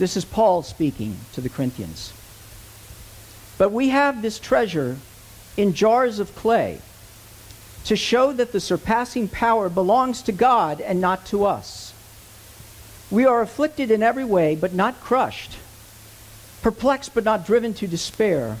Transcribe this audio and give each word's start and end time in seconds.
This 0.00 0.16
is 0.16 0.24
Paul 0.24 0.62
speaking 0.62 1.14
to 1.34 1.42
the 1.42 1.50
Corinthians. 1.50 2.14
But 3.58 3.70
we 3.70 3.90
have 3.90 4.22
this 4.22 4.38
treasure 4.38 4.96
in 5.58 5.74
jars 5.74 6.18
of 6.18 6.34
clay 6.34 6.80
to 7.84 7.96
show 7.96 8.32
that 8.32 8.52
the 8.52 8.60
surpassing 8.60 9.28
power 9.28 9.68
belongs 9.68 10.22
to 10.22 10.32
God 10.32 10.80
and 10.80 11.02
not 11.02 11.26
to 11.26 11.44
us. 11.44 11.92
We 13.10 13.26
are 13.26 13.42
afflicted 13.42 13.90
in 13.90 14.02
every 14.02 14.24
way, 14.24 14.56
but 14.56 14.72
not 14.72 15.02
crushed, 15.02 15.58
perplexed, 16.62 17.12
but 17.12 17.24
not 17.24 17.44
driven 17.44 17.74
to 17.74 17.86
despair, 17.86 18.56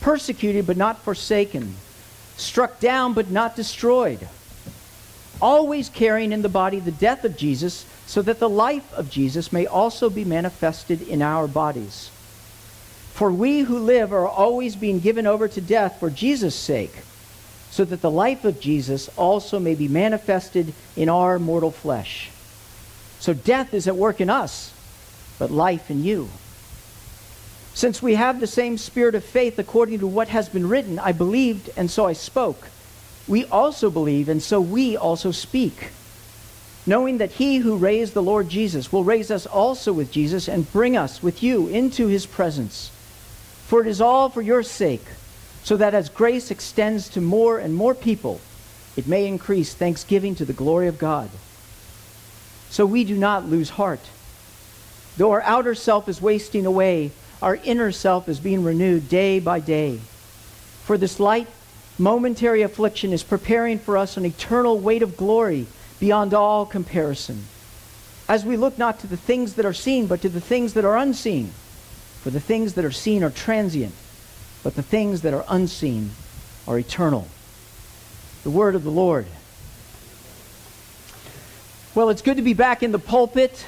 persecuted, 0.00 0.66
but 0.66 0.76
not 0.76 0.98
forsaken, 1.02 1.76
struck 2.36 2.80
down, 2.80 3.14
but 3.14 3.30
not 3.30 3.54
destroyed, 3.54 4.26
always 5.40 5.88
carrying 5.88 6.32
in 6.32 6.42
the 6.42 6.48
body 6.48 6.80
the 6.80 6.90
death 6.90 7.24
of 7.24 7.36
Jesus, 7.36 7.86
so 8.06 8.22
that 8.22 8.38
the 8.38 8.48
life 8.48 8.92
of 8.92 9.10
Jesus 9.10 9.52
may 9.52 9.66
also 9.66 10.10
be 10.10 10.24
manifested 10.24 11.02
in 11.02 11.22
our 11.22 11.48
bodies. 11.48 12.10
For 13.12 13.30
we 13.30 13.60
who 13.60 13.78
live 13.78 14.12
are 14.12 14.26
always 14.26 14.76
being 14.76 15.00
given 15.00 15.26
over 15.26 15.48
to 15.48 15.60
death 15.60 16.00
for 16.00 16.10
Jesus' 16.10 16.54
sake 16.54 16.94
so 17.70 17.84
that 17.84 18.02
the 18.02 18.10
life 18.10 18.44
of 18.44 18.60
Jesus 18.60 19.08
also 19.16 19.58
may 19.58 19.74
be 19.74 19.88
manifested 19.88 20.72
in 20.96 21.08
our 21.08 21.40
mortal 21.40 21.72
flesh. 21.72 22.30
So 23.18 23.34
death 23.34 23.74
is 23.74 23.88
at 23.88 23.96
work 23.96 24.20
in 24.20 24.30
us, 24.30 24.72
but 25.40 25.50
life 25.50 25.90
in 25.90 26.04
you. 26.04 26.28
Since 27.74 28.00
we 28.00 28.14
have 28.14 28.38
the 28.38 28.46
same 28.46 28.78
spirit 28.78 29.16
of 29.16 29.24
faith 29.24 29.58
according 29.58 29.98
to 29.98 30.06
what 30.06 30.28
has 30.28 30.48
been 30.48 30.68
written, 30.68 31.00
I 31.00 31.10
believed 31.10 31.70
and 31.76 31.90
so 31.90 32.06
I 32.06 32.12
spoke. 32.12 32.68
We 33.26 33.44
also 33.46 33.90
believe 33.90 34.28
and 34.28 34.40
so 34.40 34.60
we 34.60 34.96
also 34.96 35.32
speak. 35.32 35.90
Knowing 36.86 37.18
that 37.18 37.32
he 37.32 37.58
who 37.58 37.76
raised 37.76 38.12
the 38.12 38.22
Lord 38.22 38.48
Jesus 38.48 38.92
will 38.92 39.04
raise 39.04 39.30
us 39.30 39.46
also 39.46 39.92
with 39.92 40.12
Jesus 40.12 40.48
and 40.48 40.70
bring 40.72 40.96
us 40.96 41.22
with 41.22 41.42
you 41.42 41.66
into 41.68 42.08
his 42.08 42.26
presence. 42.26 42.90
For 43.66 43.80
it 43.80 43.86
is 43.86 44.00
all 44.00 44.28
for 44.28 44.42
your 44.42 44.62
sake 44.62 45.06
so 45.62 45.78
that 45.78 45.94
as 45.94 46.10
grace 46.10 46.50
extends 46.50 47.08
to 47.10 47.22
more 47.22 47.58
and 47.58 47.74
more 47.74 47.94
people, 47.94 48.40
it 48.96 49.06
may 49.06 49.26
increase 49.26 49.72
thanksgiving 49.72 50.34
to 50.34 50.44
the 50.44 50.52
glory 50.52 50.88
of 50.88 50.98
God. 50.98 51.30
So 52.68 52.84
we 52.84 53.04
do 53.04 53.16
not 53.16 53.48
lose 53.48 53.70
heart. 53.70 54.00
Though 55.16 55.30
our 55.30 55.42
outer 55.42 55.74
self 55.74 56.08
is 56.08 56.20
wasting 56.20 56.66
away, 56.66 57.12
our 57.40 57.56
inner 57.56 57.92
self 57.92 58.28
is 58.28 58.40
being 58.40 58.62
renewed 58.62 59.08
day 59.08 59.40
by 59.40 59.60
day. 59.60 60.00
For 60.84 60.98
this 60.98 61.18
light, 61.18 61.46
momentary 61.98 62.60
affliction 62.60 63.12
is 63.14 63.22
preparing 63.22 63.78
for 63.78 63.96
us 63.96 64.18
an 64.18 64.26
eternal 64.26 64.78
weight 64.78 65.02
of 65.02 65.16
glory 65.16 65.66
beyond 66.00 66.34
all 66.34 66.66
comparison. 66.66 67.44
As 68.28 68.44
we 68.44 68.56
look 68.56 68.78
not 68.78 69.00
to 69.00 69.06
the 69.06 69.16
things 69.16 69.54
that 69.54 69.66
are 69.66 69.74
seen, 69.74 70.06
but 70.06 70.22
to 70.22 70.28
the 70.28 70.40
things 70.40 70.74
that 70.74 70.84
are 70.84 70.96
unseen. 70.96 71.52
For 72.22 72.30
the 72.30 72.40
things 72.40 72.74
that 72.74 72.84
are 72.84 72.90
seen 72.90 73.22
are 73.22 73.30
transient 73.30 73.94
but 74.64 74.74
the 74.74 74.82
things 74.82 75.20
that 75.20 75.34
are 75.34 75.44
unseen 75.46 76.10
are 76.66 76.78
eternal. 76.78 77.28
The 78.42 78.50
word 78.50 78.74
of 78.74 78.82
the 78.82 78.90
Lord. 78.90 79.26
Well, 81.94 82.08
it's 82.08 82.22
good 82.22 82.38
to 82.38 82.42
be 82.42 82.54
back 82.54 82.82
in 82.82 82.90
the 82.90 82.98
pulpit. 82.98 83.66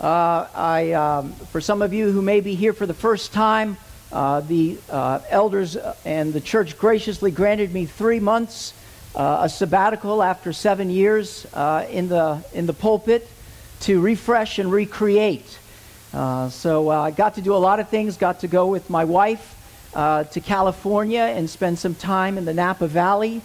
Uh, 0.00 0.48
I, 0.54 0.92
um, 0.92 1.32
for 1.32 1.60
some 1.60 1.82
of 1.82 1.92
you 1.92 2.10
who 2.10 2.22
may 2.22 2.40
be 2.40 2.54
here 2.54 2.72
for 2.72 2.86
the 2.86 2.94
first 2.94 3.32
time, 3.32 3.76
uh, 4.10 4.40
the 4.40 4.78
uh, 4.88 5.20
elders 5.28 5.76
and 6.06 6.32
the 6.32 6.40
church 6.40 6.78
graciously 6.78 7.30
granted 7.30 7.72
me 7.72 7.84
three 7.84 8.18
months, 8.18 8.72
uh, 9.14 9.40
a 9.42 9.48
sabbatical 9.48 10.22
after 10.22 10.52
seven 10.52 10.90
years 10.90 11.46
uh, 11.54 11.86
in, 11.90 12.08
the, 12.08 12.44
in 12.54 12.66
the 12.66 12.72
pulpit 12.72 13.28
to 13.80 14.00
refresh 14.00 14.58
and 14.58 14.70
recreate. 14.70 15.58
Uh, 16.12 16.48
so 16.48 16.88
I 16.88 17.10
got 17.10 17.34
to 17.34 17.42
do 17.42 17.54
a 17.54 17.58
lot 17.58 17.80
of 17.80 17.88
things, 17.88 18.16
got 18.16 18.40
to 18.40 18.48
go 18.48 18.66
with 18.66 18.88
my 18.90 19.04
wife 19.04 19.56
uh, 19.94 20.24
to 20.24 20.40
California 20.40 21.20
and 21.20 21.48
spend 21.48 21.78
some 21.78 21.94
time 21.94 22.38
in 22.38 22.44
the 22.44 22.54
Napa 22.54 22.86
Valley. 22.86 23.40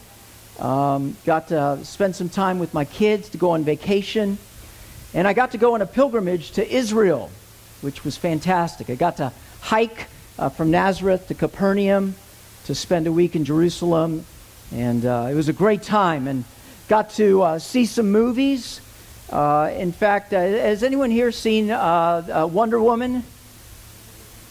Um, 0.60 1.18
got 1.26 1.48
to 1.50 1.80
spend 1.84 2.16
some 2.16 2.30
time 2.30 2.60
with 2.60 2.74
my 2.74 2.86
kids 2.86 3.30
to 3.30 3.38
go 3.38 3.52
on 3.52 3.64
vacation. 3.64 4.38
And 5.14 5.28
I 5.28 5.34
got 5.34 5.52
to 5.52 5.58
go 5.58 5.74
on 5.74 5.82
a 5.82 5.86
pilgrimage 5.86 6.52
to 6.52 6.68
Israel, 6.68 7.30
which 7.82 8.04
was 8.04 8.18
fantastic. 8.18 8.90
I 8.90 8.96
got 8.96 9.18
to 9.18 9.32
hike 9.62 10.08
uh, 10.38 10.50
from 10.50 10.72
Nazareth 10.72 11.28
to 11.28 11.34
Capernaum 11.34 12.16
to 12.66 12.76
spend 12.76 13.08
a 13.08 13.12
week 13.12 13.36
in 13.36 13.46
Jerusalem. 13.46 14.26
And 14.74 15.06
uh, 15.06 15.28
it 15.30 15.36
was 15.36 15.50
a 15.50 15.54
great 15.54 15.84
time. 15.84 16.28
And 16.28 16.44
got 16.88 17.12
to 17.12 17.42
uh, 17.42 17.60
see 17.60 17.86
some 17.86 18.12
movies. 18.12 18.82
Uh, 19.30 19.72
in 19.76 19.92
fact, 19.92 20.34
uh, 20.34 20.40
has 20.40 20.84
anyone 20.84 21.12
here 21.12 21.32
seen 21.32 21.72
uh, 21.72 22.48
Wonder 22.52 22.80
Woman? 22.80 23.24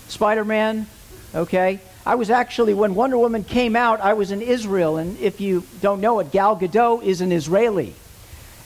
Spider 0.08 0.44
Man? 0.44 0.86
Okay? 1.34 1.80
I 2.04 2.16
was 2.16 2.30
actually, 2.30 2.74
when 2.74 2.94
Wonder 2.94 3.18
Woman 3.18 3.44
came 3.44 3.76
out, 3.76 4.00
I 4.00 4.14
was 4.14 4.30
in 4.30 4.42
Israel. 4.42 4.96
And 4.96 5.18
if 5.18 5.40
you 5.40 5.64
don't 5.80 6.00
know 6.00 6.18
it, 6.20 6.32
Gal 6.32 6.56
Gadot 6.56 7.02
is 7.02 7.20
an 7.20 7.32
Israeli. 7.32 7.94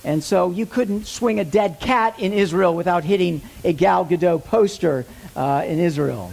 And 0.04 0.22
so 0.22 0.50
you 0.50 0.66
couldn't 0.66 1.06
swing 1.06 1.40
a 1.40 1.44
dead 1.44 1.80
cat 1.80 2.18
in 2.18 2.32
Israel 2.32 2.74
without 2.74 3.04
hitting 3.04 3.42
a 3.64 3.72
Gal 3.72 4.06
Gadot 4.06 4.44
poster 4.44 5.04
uh, 5.34 5.64
in 5.66 5.78
Israel. 5.78 6.32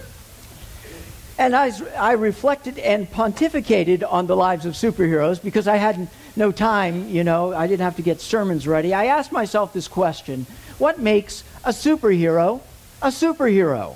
And 1.37 1.55
I, 1.55 1.71
I 1.97 2.11
reflected 2.13 2.77
and 2.77 3.09
pontificated 3.09 4.03
on 4.07 4.27
the 4.27 4.35
lives 4.35 4.65
of 4.65 4.73
superheroes 4.73 5.41
because 5.41 5.67
I 5.67 5.77
had 5.77 6.07
no 6.35 6.51
time, 6.51 7.09
you 7.09 7.23
know, 7.23 7.53
I 7.53 7.67
didn't 7.67 7.83
have 7.83 7.95
to 7.95 8.01
get 8.01 8.21
sermons 8.21 8.67
ready. 8.67 8.93
I 8.93 9.05
asked 9.05 9.31
myself 9.31 9.73
this 9.73 9.87
question 9.87 10.45
What 10.77 10.99
makes 10.99 11.43
a 11.63 11.69
superhero 11.69 12.61
a 13.01 13.07
superhero? 13.07 13.95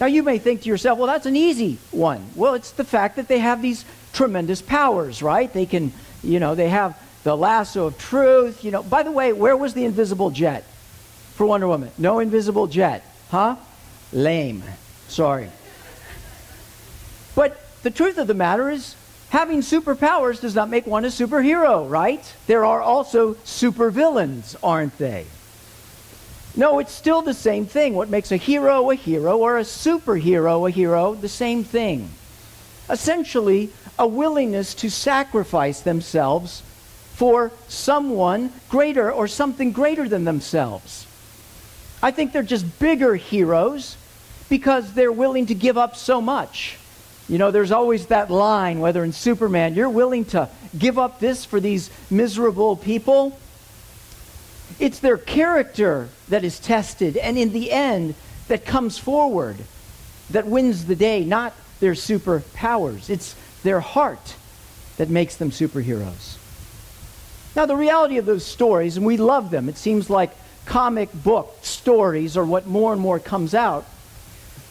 Now, 0.00 0.06
you 0.06 0.22
may 0.22 0.38
think 0.38 0.62
to 0.62 0.68
yourself, 0.68 0.98
well, 0.98 1.06
that's 1.06 1.26
an 1.26 1.36
easy 1.36 1.78
one. 1.90 2.26
Well, 2.34 2.54
it's 2.54 2.72
the 2.72 2.84
fact 2.84 3.16
that 3.16 3.28
they 3.28 3.38
have 3.38 3.62
these 3.62 3.84
tremendous 4.12 4.60
powers, 4.60 5.22
right? 5.22 5.52
They 5.52 5.66
can, 5.66 5.92
you 6.22 6.40
know, 6.40 6.54
they 6.54 6.68
have 6.68 6.98
the 7.22 7.36
lasso 7.36 7.86
of 7.86 7.98
truth. 7.98 8.64
You 8.64 8.70
know, 8.70 8.82
by 8.82 9.02
the 9.02 9.12
way, 9.12 9.32
where 9.32 9.56
was 9.56 9.74
the 9.74 9.84
invisible 9.84 10.30
jet 10.30 10.64
for 11.34 11.46
Wonder 11.46 11.68
Woman? 11.68 11.90
No 11.96 12.18
invisible 12.18 12.66
jet. 12.66 13.04
Huh? 13.30 13.56
Lame. 14.12 14.62
Sorry. 15.08 15.50
But 17.34 17.60
the 17.82 17.90
truth 17.90 18.18
of 18.18 18.26
the 18.26 18.34
matter 18.34 18.70
is, 18.70 18.94
having 19.30 19.60
superpowers 19.60 20.40
does 20.40 20.54
not 20.54 20.70
make 20.70 20.86
one 20.86 21.04
a 21.04 21.08
superhero, 21.08 21.88
right? 21.88 22.34
There 22.46 22.64
are 22.64 22.80
also 22.80 23.34
supervillains, 23.34 24.56
aren't 24.62 24.96
they? 24.98 25.26
No, 26.56 26.78
it's 26.78 26.92
still 26.92 27.22
the 27.22 27.34
same 27.34 27.66
thing. 27.66 27.94
What 27.94 28.08
makes 28.08 28.30
a 28.30 28.36
hero 28.36 28.90
a 28.90 28.94
hero 28.94 29.38
or 29.38 29.58
a 29.58 29.62
superhero 29.62 30.68
a 30.68 30.70
hero? 30.70 31.14
The 31.14 31.28
same 31.28 31.64
thing. 31.64 32.10
Essentially, 32.88 33.70
a 33.98 34.06
willingness 34.06 34.74
to 34.74 34.90
sacrifice 34.90 35.80
themselves 35.80 36.62
for 37.14 37.50
someone 37.68 38.52
greater 38.68 39.10
or 39.10 39.26
something 39.26 39.72
greater 39.72 40.08
than 40.08 40.24
themselves. 40.24 41.06
I 42.02 42.10
think 42.10 42.32
they're 42.32 42.42
just 42.42 42.78
bigger 42.78 43.16
heroes 43.16 43.96
because 44.48 44.92
they're 44.92 45.12
willing 45.12 45.46
to 45.46 45.54
give 45.54 45.78
up 45.78 45.96
so 45.96 46.20
much. 46.20 46.76
You 47.28 47.38
know, 47.38 47.50
there's 47.50 47.72
always 47.72 48.06
that 48.06 48.30
line, 48.30 48.80
whether 48.80 49.02
in 49.02 49.12
Superman, 49.12 49.74
you're 49.74 49.88
willing 49.88 50.26
to 50.26 50.48
give 50.78 50.98
up 50.98 51.20
this 51.20 51.44
for 51.44 51.58
these 51.58 51.90
miserable 52.10 52.76
people. 52.76 53.38
It's 54.78 54.98
their 54.98 55.16
character 55.16 56.08
that 56.28 56.44
is 56.44 56.58
tested, 56.58 57.16
and 57.16 57.38
in 57.38 57.52
the 57.52 57.70
end, 57.70 58.14
that 58.48 58.66
comes 58.66 58.98
forward, 58.98 59.56
that 60.30 60.46
wins 60.46 60.84
the 60.84 60.96
day, 60.96 61.24
not 61.24 61.54
their 61.80 61.92
superpowers. 61.92 63.08
It's 63.08 63.34
their 63.62 63.80
heart 63.80 64.36
that 64.98 65.08
makes 65.08 65.36
them 65.36 65.50
superheroes. 65.50 66.36
Now, 67.56 67.66
the 67.66 67.76
reality 67.76 68.18
of 68.18 68.26
those 68.26 68.44
stories, 68.44 68.96
and 68.96 69.06
we 69.06 69.16
love 69.16 69.50
them, 69.50 69.68
it 69.68 69.76
seems 69.76 70.10
like 70.10 70.30
comic 70.66 71.10
book 71.12 71.56
stories 71.62 72.36
are 72.36 72.44
what 72.44 72.66
more 72.66 72.92
and 72.92 73.00
more 73.00 73.18
comes 73.18 73.54
out. 73.54 73.86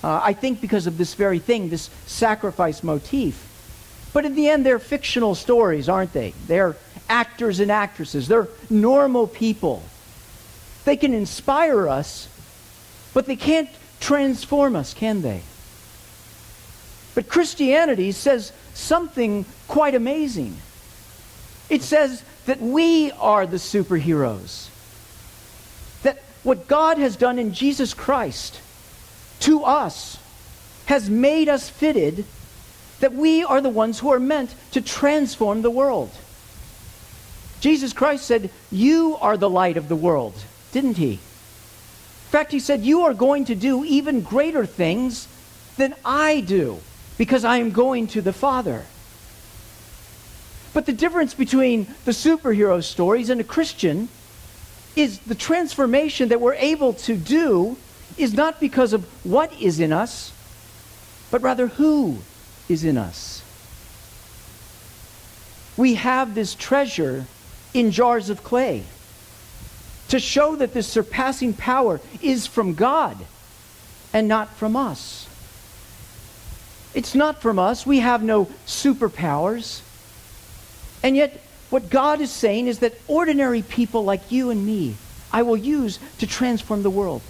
Uh, 0.04 0.20
I 0.24 0.34
think 0.34 0.60
because 0.60 0.88
of 0.88 0.98
this 0.98 1.14
very 1.14 1.40
thing, 1.40 1.70
this 1.70 1.90
sacrifice 2.06 2.84
motif. 2.84 3.50
But 4.14 4.26
in 4.26 4.36
the 4.36 4.50
end, 4.50 4.66
they're 4.66 4.80
fictional 4.80 5.34
stories, 5.34 5.88
aren't 5.90 6.14
they? 6.14 6.34
They're 6.48 6.76
actors 7.10 7.60
and 7.60 7.72
actresses, 7.72 8.28
they're 8.28 8.48
normal 8.70 9.28
people 9.28 9.84
they 10.86 10.98
can 10.98 11.14
inspire 11.14 11.88
us, 11.88 12.28
but 13.14 13.26
they 13.26 13.36
can't 13.36 13.70
transform 14.00 14.76
us, 14.76 14.94
can 14.94 15.22
they? 15.22 15.42
But 17.16 17.30
Christianity 17.30 18.12
says 18.12 18.52
something 18.74 19.46
quite 19.68 19.96
amazing. 19.96 20.58
It 21.70 21.84
says 21.84 22.24
that 22.46 22.60
we 22.60 23.12
are 23.12 23.46
the 23.46 23.58
superheroes. 23.58 24.70
That 26.02 26.22
what 26.44 26.68
God 26.68 26.98
has 26.98 27.16
done 27.16 27.40
in 27.40 27.54
Jesus 27.54 27.94
Christ 27.94 28.60
to 29.44 29.64
us 29.64 30.18
has 30.86 31.10
made 31.10 31.48
us 31.48 31.70
fitted 31.70 32.26
that 33.00 33.14
we 33.14 33.44
are 33.44 33.62
the 33.62 33.70
ones 33.70 34.00
who 34.00 34.12
are 34.12 34.20
meant 34.20 34.54
to 34.72 34.82
transform 34.82 35.62
the 35.62 35.72
world. 35.72 36.12
Jesus 37.62 37.94
Christ 37.94 38.26
said, 38.26 38.50
You 38.72 39.18
are 39.22 39.38
the 39.38 39.50
light 39.50 39.78
of 39.78 39.88
the 39.88 39.96
world 39.96 40.36
didn't 40.74 40.98
he? 40.98 41.12
In 41.12 41.20
fact, 42.34 42.52
he 42.52 42.60
said, 42.60 42.82
You 42.82 43.04
are 43.04 43.14
going 43.14 43.46
to 43.46 43.56
do 43.56 43.86
even 43.86 44.22
greater 44.22 44.66
things 44.66 45.28
than 45.78 45.96
I 46.04 46.42
do 46.42 46.80
because 47.18 47.46
I 47.46 47.58
am 47.58 47.72
going 47.72 48.08
to 48.08 48.22
the 48.22 48.34
Father. 48.34 48.84
But 50.74 50.88
the 50.88 50.94
difference 50.94 51.36
between 51.36 51.86
the 52.04 52.12
superhero 52.12 52.84
stories 52.84 53.30
and 53.30 53.40
a 53.40 53.44
Christian 53.44 54.10
is 54.96 55.20
the 55.20 55.36
transformation 55.36 56.30
that 56.30 56.42
we're 56.42 56.56
able 56.56 56.94
to 56.94 57.16
do 57.16 57.78
is 58.18 58.34
not 58.34 58.60
because 58.60 58.94
of 58.94 59.04
what 59.26 59.54
is 59.62 59.80
in 59.80 59.92
us, 59.92 60.32
but 61.32 61.42
rather 61.42 61.68
who 61.68 62.18
is 62.70 62.84
in 62.84 62.98
us. 62.98 63.42
We 65.76 65.96
have 65.96 66.36
this 66.36 66.54
treasure 66.56 67.26
in 67.74 67.92
jars 67.92 68.30
of 68.30 68.44
clay 68.44 68.84
to 70.10 70.20
show 70.20 70.56
that 70.58 70.74
this 70.74 70.88
surpassing 70.88 71.54
power 71.54 72.00
is 72.22 72.46
from 72.46 72.76
God 72.76 73.18
and 74.14 74.28
not 74.28 74.54
from 74.56 74.76
us. 74.76 75.28
It's 76.94 77.16
not 77.16 77.42
from 77.42 77.58
us. 77.58 77.86
We 77.86 78.00
have 78.00 78.22
no 78.22 78.46
superpowers. 78.68 79.82
And 81.02 81.16
yet, 81.16 81.42
what 81.72 81.90
God 81.90 82.22
is 82.22 82.32
saying 82.32 82.68
is 82.68 82.80
that 82.80 82.94
ordinary 83.08 83.64
people 83.64 84.04
like 84.04 84.32
you 84.32 84.52
and 84.52 84.64
me, 84.64 84.96
I 85.32 85.42
will 85.42 85.58
use 85.58 85.98
to 86.20 86.28
transform 86.28 86.84
the 86.84 86.92
world. 86.92 87.24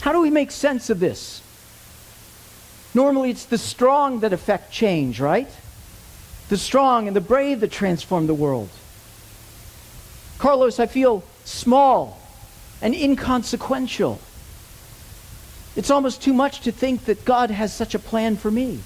How 0.00 0.12
do 0.12 0.20
we 0.20 0.30
make 0.30 0.50
sense 0.50 0.90
of 0.90 1.00
this? 1.00 1.42
Normally, 2.94 3.30
it's 3.30 3.44
the 3.44 3.58
strong 3.58 4.20
that 4.20 4.32
affect 4.32 4.72
change, 4.72 5.20
right? 5.20 5.48
The 6.48 6.56
strong 6.56 7.06
and 7.06 7.14
the 7.14 7.20
brave 7.20 7.60
that 7.60 7.70
transform 7.70 8.26
the 8.26 8.34
world. 8.34 8.70
Carlos, 10.38 10.78
I 10.78 10.86
feel 10.86 11.24
small 11.44 12.20
and 12.80 12.94
inconsequential. 12.94 14.20
It's 15.76 15.90
almost 15.90 16.22
too 16.22 16.32
much 16.32 16.60
to 16.62 16.72
think 16.72 17.04
that 17.04 17.24
God 17.24 17.50
has 17.50 17.72
such 17.72 17.94
a 17.94 17.98
plan 17.98 18.36
for 18.36 18.50
me. 18.50 18.80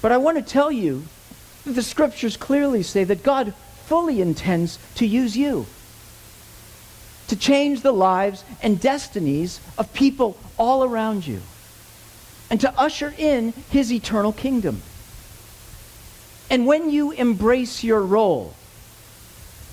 But 0.00 0.12
I 0.12 0.16
want 0.16 0.38
to 0.38 0.42
tell 0.42 0.72
you 0.72 1.04
that 1.64 1.72
the 1.72 1.82
scriptures 1.82 2.36
clearly 2.36 2.82
say 2.82 3.04
that 3.04 3.22
God 3.22 3.54
fully 3.86 4.20
intends 4.20 4.78
to 4.96 5.06
use 5.06 5.36
you 5.36 5.66
to 7.32 7.38
change 7.38 7.80
the 7.80 7.92
lives 7.92 8.44
and 8.62 8.78
destinies 8.78 9.58
of 9.78 9.90
people 9.94 10.36
all 10.58 10.84
around 10.84 11.26
you 11.26 11.40
and 12.50 12.60
to 12.60 12.78
usher 12.78 13.14
in 13.16 13.54
his 13.70 13.90
eternal 13.90 14.34
kingdom. 14.34 14.82
And 16.50 16.66
when 16.66 16.90
you 16.90 17.12
embrace 17.12 17.82
your 17.82 18.02
role, 18.02 18.52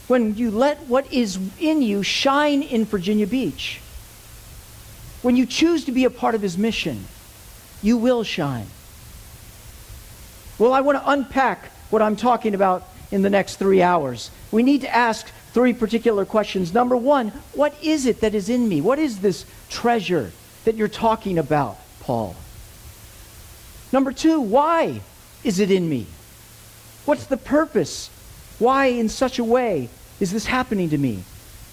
when 0.08 0.36
you 0.36 0.52
let 0.52 0.88
what 0.88 1.12
is 1.12 1.38
in 1.60 1.82
you 1.82 2.02
shine 2.02 2.62
in 2.62 2.86
Virginia 2.86 3.28
Beach, 3.28 3.82
when 5.22 5.36
you 5.36 5.46
choose 5.46 5.84
to 5.84 5.92
be 5.92 6.06
a 6.06 6.10
part 6.10 6.36
of 6.36 6.42
his 6.42 6.58
mission, 6.58 7.04
you 7.82 7.98
will 7.98 8.24
shine. 8.24 8.68
Well, 10.58 10.72
I 10.72 10.80
want 10.80 10.98
to 10.98 11.10
unpack 11.10 11.66
what 11.90 12.02
I'm 12.02 12.16
talking 12.16 12.56
about 12.56 12.88
in 13.12 13.22
the 13.22 13.30
next 13.30 13.58
three 13.58 13.82
hours. 13.82 14.32
We 14.50 14.64
need 14.64 14.80
to 14.82 14.96
ask 14.96 15.30
three 15.54 15.74
particular 15.74 16.26
questions. 16.26 16.74
Number 16.74 16.96
one, 16.96 17.30
what 17.54 17.76
is 17.82 18.06
it 18.06 18.22
that 18.22 18.36
is 18.36 18.50
in 18.50 18.68
me? 18.70 18.82
What 18.82 19.00
is 19.00 19.20
this 19.20 19.46
treasure 19.70 20.32
that 20.66 20.76
you're 20.76 20.88
talking 20.88 21.38
about, 21.38 21.78
Paul? 22.02 22.36
Number 23.92 24.12
two, 24.12 24.40
why 24.40 25.02
is 25.44 25.60
it 25.60 25.72
in 25.72 25.90
me? 25.90 26.06
What's 27.06 27.26
the 27.26 27.38
purpose? 27.38 28.10
Why, 28.60 28.88
in 28.88 29.10
such 29.10 29.40
a 29.40 29.44
way, 29.44 29.90
is 30.20 30.32
this 30.32 30.46
happening 30.46 30.90
to 30.90 30.98
me? 30.98 31.24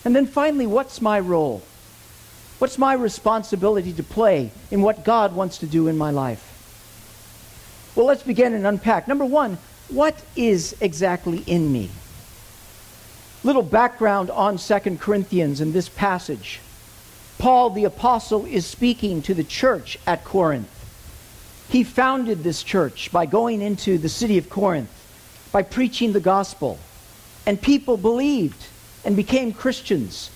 And 0.05 0.17
then 0.17 0.27
finally, 0.27 0.67
what's 0.67 1.03
my 1.03 1.21
role? 1.21 1.63
What's 2.59 2.79
my 2.79 2.95
responsibility 2.95 3.93
to 3.93 4.03
play 4.03 4.51
in 4.71 4.81
what 4.81 5.05
God 5.05 5.35
wants 5.35 5.59
to 5.59 5.67
do 5.67 5.89
in 5.89 5.99
my 5.99 6.11
life? 6.11 6.53
Well, 7.95 8.07
let's 8.07 8.23
begin 8.23 8.55
and 8.55 8.67
unpack. 8.67 9.09
Number 9.09 9.25
one, 9.25 9.59
what 9.89 10.23
is 10.37 10.75
exactly 10.81 11.39
in 11.47 11.71
me? 11.71 11.91
Little 13.47 13.63
background 13.63 14.29
on 14.33 14.59
Second 14.59 15.01
Corinthians 15.01 15.61
in 15.61 15.73
this 15.73 15.89
passage. 15.89 16.59
Paul 17.39 17.71
the 17.71 17.85
apostle 17.85 18.45
is 18.45 18.67
speaking 18.67 19.23
to 19.23 19.35
the 19.35 19.45
church 19.45 20.01
at 20.05 20.25
Corinth. 20.25 20.69
He 21.71 21.85
founded 21.85 22.43
this 22.43 22.65
church 22.65 23.13
by 23.13 23.25
going 23.27 23.63
into 23.63 23.99
the 23.99 24.09
city 24.09 24.37
of 24.37 24.51
Corinth, 24.51 24.91
by 25.53 25.63
preaching 25.63 26.13
the 26.13 26.19
gospel 26.19 26.81
and 27.47 27.63
people 27.63 27.97
believed 27.97 28.67
and 29.05 29.15
became 29.15 29.53
Christians. 29.53 30.29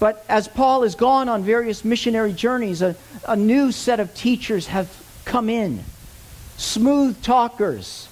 But 0.00 0.24
as 0.30 0.48
Paul 0.48 0.84
has 0.84 0.94
gone 0.94 1.28
on 1.28 1.42
various 1.42 1.84
missionary 1.84 2.32
journeys, 2.32 2.80
a, 2.80 2.96
a 3.28 3.36
new 3.36 3.70
set 3.70 4.00
of 4.00 4.14
teachers 4.14 4.68
have 4.68 4.88
come 5.26 5.50
in. 5.50 5.84
Smooth 6.56 7.22
talkers, 7.22 8.08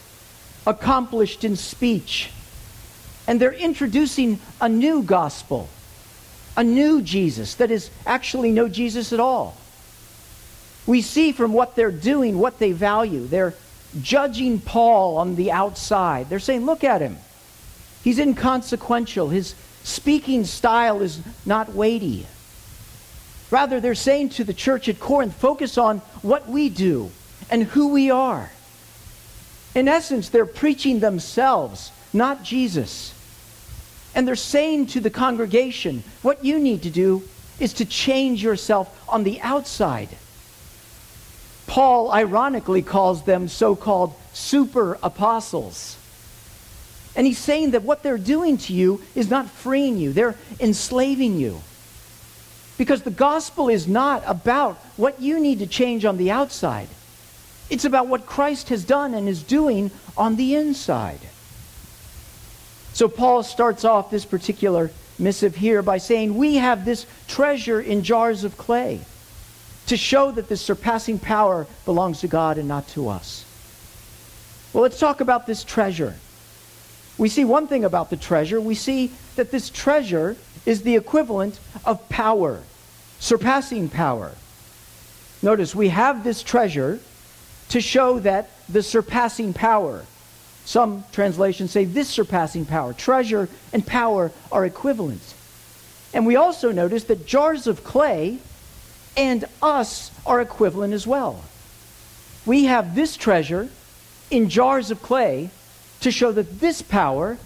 accomplished 0.66 1.44
in 1.44 1.56
speech. 1.56 2.28
And 3.30 3.40
they're 3.40 3.52
introducing 3.52 4.40
a 4.60 4.68
new 4.68 5.04
gospel, 5.04 5.68
a 6.56 6.64
new 6.64 7.00
Jesus 7.00 7.54
that 7.54 7.70
is 7.70 7.88
actually 8.04 8.50
no 8.50 8.68
Jesus 8.68 9.12
at 9.12 9.20
all. 9.20 9.56
We 10.84 11.00
see 11.00 11.30
from 11.30 11.52
what 11.52 11.76
they're 11.76 11.92
doing 11.92 12.40
what 12.40 12.58
they 12.58 12.72
value. 12.72 13.24
They're 13.24 13.54
judging 14.02 14.58
Paul 14.58 15.16
on 15.16 15.36
the 15.36 15.52
outside. 15.52 16.28
They're 16.28 16.40
saying, 16.40 16.66
look 16.66 16.82
at 16.82 17.00
him. 17.00 17.18
He's 18.02 18.18
inconsequential. 18.18 19.28
His 19.28 19.54
speaking 19.84 20.44
style 20.44 21.00
is 21.00 21.20
not 21.46 21.72
weighty. 21.72 22.26
Rather, 23.48 23.78
they're 23.78 23.94
saying 23.94 24.30
to 24.30 24.42
the 24.42 24.52
church 24.52 24.88
at 24.88 24.98
Corinth, 24.98 25.36
focus 25.36 25.78
on 25.78 25.98
what 26.22 26.48
we 26.48 26.68
do 26.68 27.12
and 27.48 27.62
who 27.62 27.92
we 27.92 28.10
are. 28.10 28.50
In 29.76 29.86
essence, 29.86 30.30
they're 30.30 30.44
preaching 30.44 30.98
themselves, 30.98 31.92
not 32.12 32.42
Jesus. 32.42 33.14
And 34.14 34.26
they're 34.26 34.36
saying 34.36 34.86
to 34.88 35.00
the 35.00 35.10
congregation, 35.10 36.02
what 36.22 36.44
you 36.44 36.58
need 36.58 36.82
to 36.82 36.90
do 36.90 37.22
is 37.58 37.74
to 37.74 37.84
change 37.84 38.42
yourself 38.42 39.04
on 39.08 39.22
the 39.22 39.40
outside. 39.40 40.08
Paul 41.66 42.10
ironically 42.10 42.82
calls 42.82 43.22
them 43.22 43.46
so 43.46 43.76
called 43.76 44.14
super 44.32 44.98
apostles. 45.02 45.96
And 47.14 47.26
he's 47.26 47.38
saying 47.38 47.72
that 47.72 47.82
what 47.82 48.02
they're 48.02 48.18
doing 48.18 48.58
to 48.58 48.72
you 48.72 49.02
is 49.14 49.30
not 49.30 49.48
freeing 49.48 49.98
you, 49.98 50.12
they're 50.12 50.36
enslaving 50.58 51.36
you. 51.36 51.60
Because 52.78 53.02
the 53.02 53.10
gospel 53.10 53.68
is 53.68 53.86
not 53.86 54.22
about 54.26 54.76
what 54.96 55.20
you 55.20 55.38
need 55.38 55.58
to 55.58 55.66
change 55.66 56.04
on 56.04 56.16
the 56.16 56.30
outside. 56.30 56.88
It's 57.68 57.84
about 57.84 58.08
what 58.08 58.26
Christ 58.26 58.70
has 58.70 58.84
done 58.84 59.14
and 59.14 59.28
is 59.28 59.42
doing 59.42 59.90
on 60.16 60.36
the 60.36 60.56
inside. 60.56 61.20
So 62.92 63.08
Paul 63.08 63.42
starts 63.42 63.84
off 63.84 64.10
this 64.10 64.24
particular 64.24 64.90
missive 65.18 65.56
here 65.56 65.82
by 65.82 65.98
saying, 65.98 66.36
We 66.36 66.56
have 66.56 66.84
this 66.84 67.06
treasure 67.28 67.80
in 67.80 68.02
jars 68.02 68.44
of 68.44 68.56
clay 68.56 69.00
to 69.86 69.96
show 69.96 70.30
that 70.32 70.48
this 70.48 70.60
surpassing 70.60 71.18
power 71.18 71.66
belongs 71.84 72.20
to 72.20 72.28
God 72.28 72.58
and 72.58 72.68
not 72.68 72.88
to 72.88 73.08
us. 73.08 73.44
Well, 74.72 74.82
let's 74.82 74.98
talk 74.98 75.20
about 75.20 75.46
this 75.46 75.64
treasure 75.64 76.14
we 77.20 77.28
see 77.28 77.44
one 77.44 77.66
thing 77.66 77.84
about 77.84 78.08
the 78.08 78.16
treasure. 78.16 78.58
We 78.58 78.74
see 78.74 79.12
that 79.36 79.50
this 79.50 79.68
treasure 79.68 80.38
is 80.64 80.82
the 80.82 80.96
equivalent 80.96 81.60
of 81.84 82.08
power, 82.08 82.62
surpassing 83.18 83.90
power. 83.90 84.32
Notice 85.42 85.74
we 85.74 85.90
have 85.90 86.24
this 86.24 86.42
treasure 86.42 86.98
to 87.68 87.80
show 87.82 88.20
that 88.20 88.48
the 88.70 88.82
surpassing 88.82 89.52
power. 89.52 90.06
Some 90.64 91.04
translations 91.12 91.70
say 91.70 91.84
this 91.84 92.08
surpassing 92.08 92.64
power. 92.64 92.92
Treasure 92.92 93.48
and 93.72 93.86
power 93.86 94.30
are 94.52 94.64
equivalent. 94.64 95.34
And 96.12 96.26
we 96.26 96.36
also 96.36 96.72
notice 96.72 97.04
that 97.04 97.26
jars 97.26 97.66
of 97.66 97.84
clay 97.84 98.38
and 99.16 99.44
us 99.62 100.10
are 100.26 100.40
equivalent 100.40 100.92
as 100.92 101.06
well. 101.06 101.42
We 102.46 102.64
have 102.64 102.94
this 102.94 103.16
treasure 103.16 103.68
in 104.30 104.48
jars 104.48 104.90
of 104.90 105.02
clay 105.02 105.50
to 106.00 106.10
show 106.10 106.32
that 106.32 106.60
this 106.60 106.82
power 106.82 107.38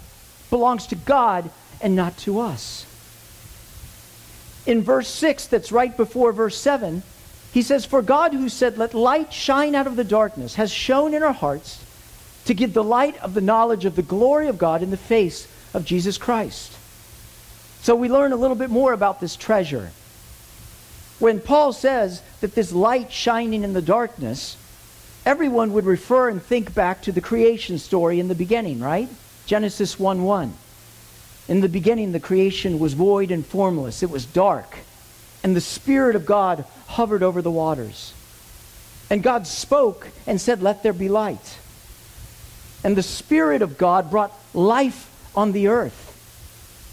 belongs 0.50 0.86
to 0.88 0.94
God 0.94 1.50
and 1.80 1.96
not 1.96 2.16
to 2.18 2.40
us. 2.40 2.86
In 4.66 4.82
verse 4.82 5.08
6, 5.08 5.48
that's 5.48 5.72
right 5.72 5.94
before 5.94 6.32
verse 6.32 6.58
7, 6.58 7.02
he 7.52 7.62
says, 7.62 7.84
For 7.84 8.02
God 8.02 8.32
who 8.32 8.48
said, 8.48 8.78
Let 8.78 8.94
light 8.94 9.32
shine 9.32 9.74
out 9.74 9.86
of 9.86 9.96
the 9.96 10.04
darkness, 10.04 10.54
has 10.54 10.72
shone 10.72 11.12
in 11.12 11.22
our 11.22 11.32
hearts 11.32 11.83
to 12.46 12.54
give 12.54 12.74
the 12.74 12.84
light 12.84 13.16
of 13.18 13.34
the 13.34 13.40
knowledge 13.40 13.84
of 13.84 13.96
the 13.96 14.02
glory 14.02 14.48
of 14.48 14.58
God 14.58 14.82
in 14.82 14.90
the 14.90 14.96
face 14.96 15.48
of 15.72 15.84
Jesus 15.84 16.18
Christ. 16.18 16.76
So 17.82 17.94
we 17.94 18.08
learn 18.08 18.32
a 18.32 18.36
little 18.36 18.56
bit 18.56 18.70
more 18.70 18.92
about 18.92 19.20
this 19.20 19.36
treasure. 19.36 19.90
When 21.18 21.40
Paul 21.40 21.72
says 21.72 22.22
that 22.40 22.54
this 22.54 22.72
light 22.72 23.12
shining 23.12 23.62
in 23.62 23.72
the 23.72 23.82
darkness, 23.82 24.56
everyone 25.24 25.72
would 25.72 25.84
refer 25.84 26.28
and 26.28 26.42
think 26.42 26.74
back 26.74 27.02
to 27.02 27.12
the 27.12 27.20
creation 27.20 27.78
story 27.78 28.20
in 28.20 28.28
the 28.28 28.34
beginning, 28.34 28.80
right? 28.80 29.08
Genesis 29.46 29.98
1 29.98 30.22
1. 30.22 30.54
In 31.46 31.60
the 31.60 31.68
beginning, 31.68 32.12
the 32.12 32.20
creation 32.20 32.78
was 32.78 32.94
void 32.94 33.30
and 33.30 33.44
formless, 33.44 34.02
it 34.02 34.10
was 34.10 34.24
dark, 34.24 34.78
and 35.42 35.54
the 35.54 35.60
Spirit 35.60 36.16
of 36.16 36.24
God 36.24 36.64
hovered 36.86 37.22
over 37.22 37.42
the 37.42 37.50
waters. 37.50 38.14
And 39.10 39.22
God 39.22 39.46
spoke 39.46 40.08
and 40.26 40.40
said, 40.40 40.62
Let 40.62 40.82
there 40.82 40.94
be 40.94 41.08
light. 41.08 41.58
And 42.84 42.94
the 42.94 43.02
Spirit 43.02 43.62
of 43.62 43.78
God 43.78 44.10
brought 44.10 44.32
life 44.52 45.10
on 45.34 45.52
the 45.52 45.68
earth. 45.68 46.12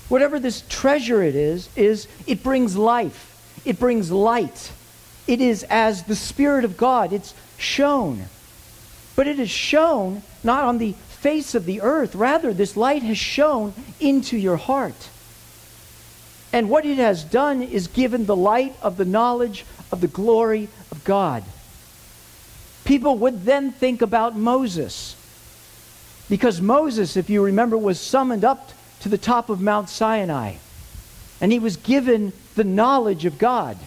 Whatever 0.10 0.40
this 0.40 0.64
treasure 0.68 1.22
it 1.22 1.36
is, 1.36 1.70
is 1.76 2.08
it 2.26 2.42
brings 2.44 2.76
life. 2.76 3.28
It 3.66 3.78
brings 3.80 4.12
light. 4.12 4.72
It 5.28 5.42
is 5.42 5.64
as 5.64 6.04
the 6.04 6.16
Spirit 6.16 6.66
of 6.66 6.78
God. 6.78 7.14
It's 7.14 7.34
shown. 7.58 8.26
But 9.16 9.28
it 9.28 9.40
is 9.40 9.50
shown 9.50 10.24
not 10.44 10.64
on 10.64 10.80
the 10.80 10.94
face 11.20 11.54
of 11.54 11.66
the 11.66 11.82
earth. 11.82 12.16
Rather, 12.16 12.54
this 12.54 12.76
light 12.76 13.04
has 13.04 13.18
shone 13.18 13.74
into 14.00 14.38
your 14.38 14.58
heart. 14.58 15.10
And 16.54 16.70
what 16.70 16.86
it 16.86 16.98
has 16.98 17.24
done 17.24 17.62
is 17.62 17.88
given 17.88 18.26
the 18.26 18.36
light 18.36 18.76
of 18.82 18.98
the 18.98 19.06
knowledge 19.06 19.66
of 19.92 20.02
the 20.02 20.08
glory 20.08 20.68
of 20.92 21.04
God. 21.04 21.44
People 22.84 23.18
would 23.20 23.46
then 23.46 23.72
think 23.72 24.02
about 24.02 24.36
Moses. 24.36 25.16
Because 26.32 26.62
Moses, 26.62 27.18
if 27.18 27.30
you 27.30 27.44
remember, 27.44 27.78
was 27.78 28.00
summoned 28.00 28.46
up 28.46 28.72
to 29.02 29.10
the 29.10 29.18
top 29.18 29.50
of 29.50 29.60
Mount 29.60 29.90
Sinai. 29.90 30.54
And 31.42 31.52
he 31.52 31.60
was 31.60 31.76
given 31.76 32.32
the 32.56 32.64
knowledge 32.64 33.26
of 33.26 33.38
God, 33.38 33.78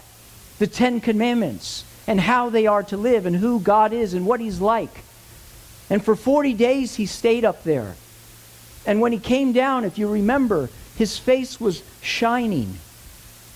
the 0.59 0.67
Ten 0.67 1.01
Commandments, 1.01 1.85
and 2.07 2.21
how 2.21 2.51
they 2.51 2.67
are 2.67 2.83
to 2.83 2.99
live, 2.99 3.25
and 3.25 3.35
who 3.35 3.61
God 3.61 3.95
is, 3.95 4.13
and 4.13 4.27
what 4.27 4.41
he's 4.41 4.61
like. 4.61 5.05
And 5.89 6.05
for 6.05 6.15
40 6.15 6.53
days 6.53 6.97
he 6.97 7.07
stayed 7.07 7.47
up 7.47 7.65
there. 7.65 7.95
And 8.85 9.01
when 9.01 9.13
he 9.13 9.19
came 9.19 9.55
down, 9.55 9.85
if 9.85 9.97
you 9.97 10.07
remember, 10.07 10.69
his 10.97 11.17
face 11.17 11.59
was 11.59 11.83
shining, 12.03 12.77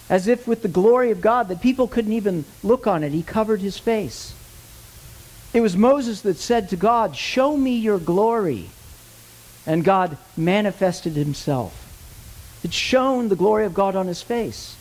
as 0.08 0.28
if 0.28 0.48
with 0.48 0.62
the 0.62 0.66
glory 0.66 1.10
of 1.10 1.20
God, 1.20 1.48
that 1.48 1.60
people 1.60 1.88
couldn't 1.88 2.14
even 2.14 2.46
look 2.62 2.86
on 2.86 3.04
it. 3.04 3.12
He 3.12 3.22
covered 3.22 3.60
his 3.60 3.76
face. 3.76 4.32
It 5.52 5.60
was 5.60 5.76
Moses 5.76 6.22
that 6.22 6.38
said 6.38 6.70
to 6.70 6.76
God, 6.76 7.14
Show 7.14 7.54
me 7.54 7.76
your 7.76 7.98
glory. 7.98 8.70
And 9.68 9.84
God 9.84 10.18
manifested 10.36 11.12
himself. 11.12 11.84
It 12.64 12.72
shone 12.72 13.28
the 13.28 13.36
glory 13.36 13.66
of 13.66 13.74
God 13.74 13.94
on 13.94 14.08
his 14.08 14.22
face. 14.22 14.74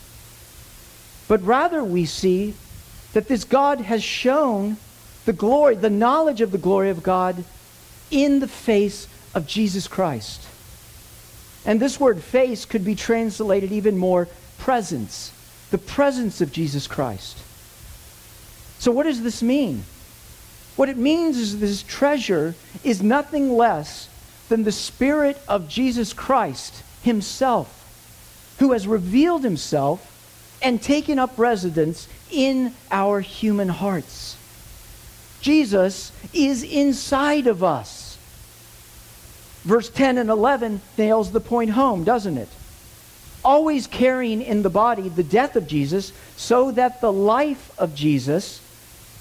But 1.28 1.44
rather, 1.44 1.84
we 1.84 2.06
see 2.06 2.54
that 3.12 3.28
this 3.28 3.44
God 3.44 3.82
has 3.82 4.02
shown 4.02 4.78
the 5.26 5.32
glory, 5.32 5.76
the 5.76 5.90
knowledge 5.90 6.40
of 6.40 6.52
the 6.52 6.58
glory 6.58 6.88
of 6.88 7.02
God 7.02 7.44
in 8.10 8.40
the 8.40 8.48
face 8.48 9.06
of 9.34 9.46
Jesus 9.46 9.86
Christ. 9.86 10.42
And 11.66 11.78
this 11.78 12.00
word 12.00 12.22
face 12.22 12.64
could 12.64 12.84
be 12.84 12.94
translated 12.94 13.70
even 13.70 13.98
more 13.98 14.26
presence, 14.56 15.32
the 15.70 15.78
presence 15.78 16.40
of 16.40 16.50
Jesus 16.50 16.86
Christ. 16.86 17.36
So, 18.78 18.90
what 18.90 19.04
does 19.04 19.22
this 19.22 19.42
mean? 19.42 19.84
What 20.76 20.88
it 20.88 20.96
means 20.96 21.36
is 21.36 21.58
this 21.58 21.82
treasure 21.82 22.54
is 22.84 23.02
nothing 23.02 23.52
less 23.52 24.08
than 24.48 24.64
the 24.64 24.72
Spirit 24.72 25.40
of 25.46 25.68
Jesus 25.68 26.12
Christ 26.12 26.82
Himself, 27.02 28.56
who 28.58 28.72
has 28.72 28.86
revealed 28.86 29.44
Himself 29.44 30.14
and 30.62 30.82
taken 30.82 31.18
up 31.18 31.38
residence 31.38 32.08
in 32.30 32.72
our 32.90 33.20
human 33.20 33.68
hearts. 33.68 34.36
Jesus 35.40 36.12
is 36.32 36.62
inside 36.62 37.46
of 37.46 37.62
us. 37.62 38.18
Verse 39.62 39.88
10 39.90 40.18
and 40.18 40.30
11 40.30 40.80
nails 40.96 41.30
the 41.30 41.40
point 41.40 41.70
home, 41.70 42.04
doesn't 42.04 42.38
it? 42.38 42.48
Always 43.44 43.86
carrying 43.86 44.42
in 44.42 44.62
the 44.62 44.70
body 44.70 45.08
the 45.08 45.22
death 45.22 45.56
of 45.56 45.68
Jesus, 45.68 46.12
so 46.36 46.70
that 46.72 47.00
the 47.00 47.12
life 47.12 47.70
of 47.78 47.94
Jesus 47.94 48.60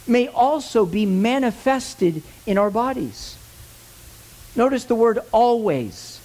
may 0.08 0.28
also 0.28 0.86
be 0.86 1.06
manifested 1.06 2.24
in 2.46 2.58
our 2.58 2.72
bodies. 2.72 3.38
Notice 4.58 4.86
the 4.86 4.96
word 4.96 5.20
always. 5.32 6.20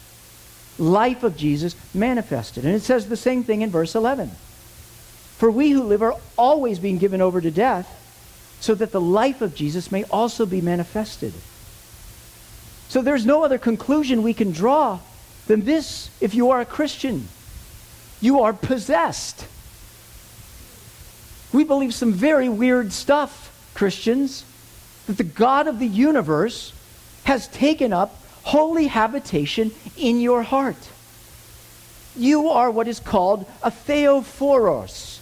Life 0.78 1.22
of 1.22 1.36
Jesus 1.36 1.76
manifested. 1.94 2.64
And 2.64 2.74
it 2.74 2.82
says 2.82 3.08
the 3.08 3.16
same 3.16 3.44
thing 3.44 3.60
in 3.60 3.70
verse 3.70 3.94
11. 3.94 4.30
For 5.36 5.50
we 5.50 5.70
who 5.70 5.82
live 5.82 6.02
are 6.02 6.16
always 6.38 6.78
being 6.78 6.98
given 6.98 7.20
over 7.20 7.40
to 7.40 7.50
death 7.50 7.98
so 8.60 8.74
that 8.74 8.90
the 8.90 9.00
life 9.00 9.42
of 9.42 9.54
Jesus 9.54 9.92
may 9.92 10.04
also 10.04 10.46
be 10.46 10.60
manifested. 10.60 11.34
So 12.88 13.02
there's 13.02 13.26
no 13.26 13.44
other 13.44 13.58
conclusion 13.58 14.22
we 14.22 14.34
can 14.34 14.52
draw 14.52 15.00
than 15.46 15.64
this 15.64 16.10
if 16.20 16.34
you 16.34 16.50
are 16.50 16.60
a 16.60 16.66
Christian. 16.66 17.28
You 18.20 18.40
are 18.42 18.52
possessed. 18.52 19.46
We 21.52 21.64
believe 21.64 21.92
some 21.92 22.12
very 22.12 22.48
weird 22.48 22.92
stuff, 22.92 23.52
Christians, 23.74 24.44
that 25.06 25.18
the 25.18 25.24
God 25.24 25.66
of 25.66 25.78
the 25.78 25.86
universe 25.86 26.72
has 27.24 27.48
taken 27.48 27.92
up 27.92 28.22
holy 28.42 28.87
habitation 28.87 29.72
in 29.96 30.20
your 30.20 30.42
heart. 30.42 30.88
You 32.16 32.50
are 32.50 32.70
what 32.70 32.88
is 32.88 33.00
called 33.00 33.46
a 33.62 33.70
theophoros 33.70 35.20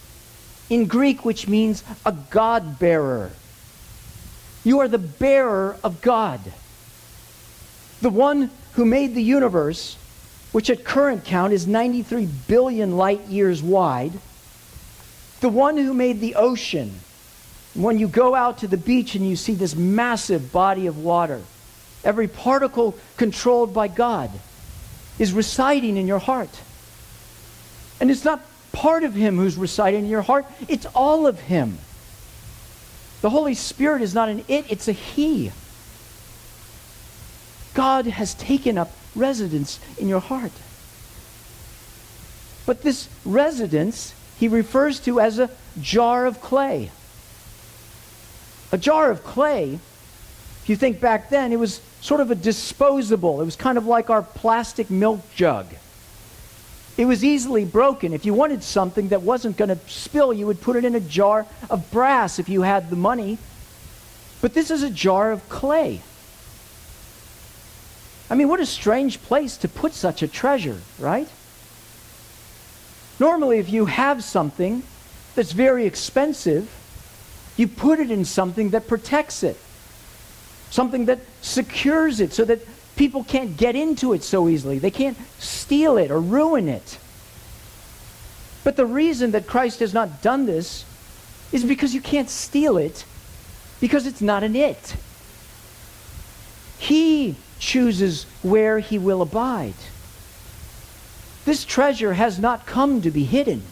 in 0.69 0.87
Greek, 0.87 1.25
which 1.25 1.47
means 1.47 1.85
a 2.05 2.13
God 2.13 2.79
bearer. 2.79 3.31
You 4.65 4.81
are 4.81 4.89
the 4.89 4.99
bearer 4.99 5.77
of 5.83 6.01
God. 6.01 6.41
The 8.01 8.11
one 8.11 8.51
who 8.75 8.85
made 8.85 9.15
the 9.15 9.23
universe, 9.23 9.97
which 10.53 10.71
at 10.71 10.85
current 10.85 11.25
count 11.25 11.53
is 11.53 11.67
93 11.67 12.27
billion 12.49 12.97
light 12.97 13.23
years 13.27 13.63
wide. 13.63 14.13
The 15.41 15.49
one 15.49 15.77
who 15.77 15.95
made 15.95 16.21
the 16.21 16.35
ocean. 16.35 17.01
When 17.75 17.99
you 17.99 18.09
go 18.09 18.35
out 18.35 18.59
to 18.59 18.67
the 18.67 18.77
beach 18.77 19.15
and 19.15 19.29
you 19.29 19.37
see 19.37 19.55
this 19.55 19.77
massive 19.77 20.53
body 20.53 20.87
of 20.87 20.99
water, 20.99 21.41
every 22.05 22.29
particle 22.29 22.97
controlled 23.17 23.75
by 23.75 23.89
God 23.89 24.31
is 25.19 25.33
residing 25.33 25.97
in 25.97 26.07
your 26.07 26.19
heart. 26.19 26.51
And 28.01 28.11
it's 28.11 28.25
not 28.25 28.41
part 28.73 29.05
of 29.05 29.15
Him 29.15 29.37
who's 29.37 29.57
residing 29.57 30.05
in 30.05 30.11
your 30.11 30.23
heart, 30.23 30.47
it's 30.69 30.87
all 30.87 31.27
of 31.27 31.41
Him. 31.41 31.79
The 33.21 33.31
Holy 33.31 33.55
Spirit 33.55 34.01
is 34.03 34.15
not 34.15 34.29
an 34.29 34.45
it, 34.49 34.67
it's 34.71 34.89
a 34.89 34.93
He. 34.93 35.53
God 37.75 38.07
has 38.07 38.35
taken 38.35 38.79
up 38.79 38.91
residence 39.15 39.79
in 39.99 40.09
your 40.09 40.21
heart. 40.21 40.53
But 42.67 42.83
this 42.83 43.09
residence 43.25 44.15
he 44.39 44.49
refers 44.49 45.01
to 45.01 45.21
as 45.21 45.39
a 45.39 45.51
jar 45.81 46.25
of 46.25 46.41
clay. 46.41 46.91
A 48.73 48.79
jar 48.79 49.11
of 49.11 49.23
clay, 49.23 49.79
if 50.63 50.69
you 50.69 50.77
think 50.77 51.01
back 51.01 51.29
then, 51.29 51.53
it 51.53 51.59
was 51.59 51.81
sort 52.01 52.21
of 52.21 52.31
a 52.31 52.35
disposable. 52.35 53.41
It 53.41 53.45
was 53.45 53.57
kind 53.57 53.79
of 53.79 53.87
like 53.87 54.11
our 54.11 54.23
plastic 54.23 54.91
milk 54.91 55.21
jug. 55.35 55.67
It 56.97 57.05
was 57.05 57.25
easily 57.25 57.65
broken. 57.65 58.13
If 58.13 58.27
you 58.27 58.35
wanted 58.35 58.63
something 58.63 59.09
that 59.09 59.23
wasn't 59.23 59.57
going 59.57 59.69
to 59.69 59.79
spill, 59.89 60.33
you 60.33 60.47
would 60.47 60.61
put 60.61 60.77
it 60.77 60.85
in 60.85 60.95
a 60.95 61.01
jar 61.01 61.47
of 61.71 61.91
brass 61.91 62.39
if 62.39 62.49
you 62.49 62.63
had 62.63 62.91
the 62.91 62.97
money. 62.97 63.39
But 64.41 64.55
this 64.55 64.71
is 64.71 64.83
a 64.83 64.91
jar 64.91 65.33
of 65.33 65.49
clay. 65.49 66.03
I 68.29 68.35
mean, 68.35 68.49
what 68.49 68.61
a 68.61 68.67
strange 68.67 69.21
place 69.23 69.57
to 69.59 69.69
put 69.69 69.93
such 69.93 70.23
a 70.23 70.29
treasure, 70.29 70.81
right? 70.99 71.29
Normally, 73.19 73.59
if 73.59 73.71
you 73.71 73.87
have 73.87 74.23
something 74.23 74.83
that's 75.35 75.53
very 75.53 75.85
expensive, 75.85 76.71
you 77.57 77.67
put 77.67 77.99
it 77.99 78.11
in 78.11 78.25
something 78.25 78.71
that 78.71 78.89
protects 78.89 79.43
it, 79.43 79.59
something 80.71 81.07
that 81.07 81.21
secures 81.43 82.21
it 82.21 82.33
so 82.33 82.45
that 82.45 82.61
people 82.97 83.25
can't 83.25 83.57
get 83.57 83.77
into 83.77 84.13
it 84.13 84.23
so 84.23 84.49
easily. 84.49 84.79
They 84.79 84.91
can't 84.91 85.17
steal 85.39 85.99
it 85.99 86.11
or 86.11 86.21
ruin 86.21 86.69
it. 86.69 86.99
But 88.63 88.77
the 88.77 88.87
reason 88.87 89.31
that 89.33 89.47
Christ 89.47 89.81
has 89.81 89.95
not 89.95 90.23
done 90.23 90.47
this 90.47 90.85
is 91.53 91.65
because 91.65 91.95
you 91.95 92.01
can't 92.01 92.31
steal 92.31 92.77
it, 92.77 93.05
because 93.81 94.07
it's 94.07 94.21
not 94.21 94.45
an 94.45 94.55
it. 94.55 94.97
He 96.79 97.37
chooses 97.59 98.25
where 98.43 98.79
he 98.79 98.99
will 98.99 99.23
abide. 99.23 99.75
This 101.45 101.65
treasure 101.65 102.13
has 102.13 102.39
not 102.39 102.67
come 102.67 103.03
to 103.03 103.11
be 103.11 103.25
hidden. 103.25 103.63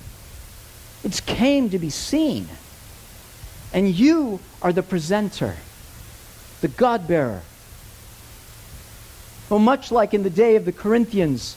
It's 1.05 1.21
came 1.21 1.71
to 1.71 1.79
be 1.79 1.91
seen. 1.91 2.49
And 3.73 3.95
you 3.95 4.41
are 4.63 4.73
the 4.73 4.83
presenter, 4.83 5.57
the 6.61 6.69
God 6.69 7.07
bearer, 7.07 7.43
well, 9.49 9.61
much 9.61 9.91
like 9.91 10.13
in 10.13 10.23
the 10.23 10.31
day 10.31 10.57
of 10.57 10.65
the 10.65 10.73
Corinthians, 10.73 11.57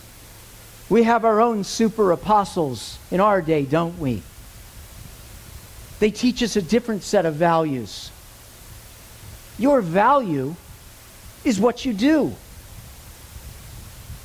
we 0.90 1.04
have 1.04 1.26
our 1.26 1.42
own 1.42 1.64
super 1.64 2.12
apostles 2.12 2.98
in 3.12 3.20
our 3.20 3.42
day, 3.42 3.64
don't 3.64 3.98
we? 4.00 4.24
They 6.00 6.12
teach 6.12 6.42
us 6.42 6.56
a 6.56 6.62
different 6.62 7.04
set 7.04 7.26
of 7.26 7.36
values. 7.36 8.12
Your 9.58 9.82
value 9.82 10.56
is 11.44 11.60
what 11.60 11.86
you 11.86 11.94
do. 11.94 12.36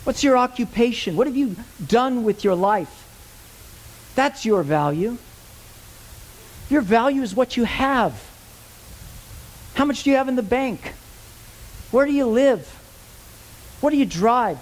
What's 0.05 0.23
your 0.23 0.37
occupation? 0.37 1.17
What 1.17 1.27
have 1.27 1.37
you 1.37 1.57
done 1.87 2.25
with 2.25 2.45
your 2.45 2.55
life? 2.55 3.03
That's 4.15 4.45
your 4.45 4.63
value. 4.63 5.19
Your 6.71 6.81
value 6.81 7.23
is 7.23 7.35
what 7.35 7.57
you 7.57 7.65
have. 7.65 8.26
How 9.77 9.85
much 9.85 10.05
do 10.05 10.11
you 10.11 10.17
have 10.17 10.29
in 10.29 10.37
the 10.37 10.43
bank? 10.43 10.95
Where 11.91 12.07
do 12.07 12.13
you 12.13 12.25
live? 12.25 12.67
What 13.83 13.91
do 13.91 13.99
you 13.99 14.07
drive? 14.07 14.57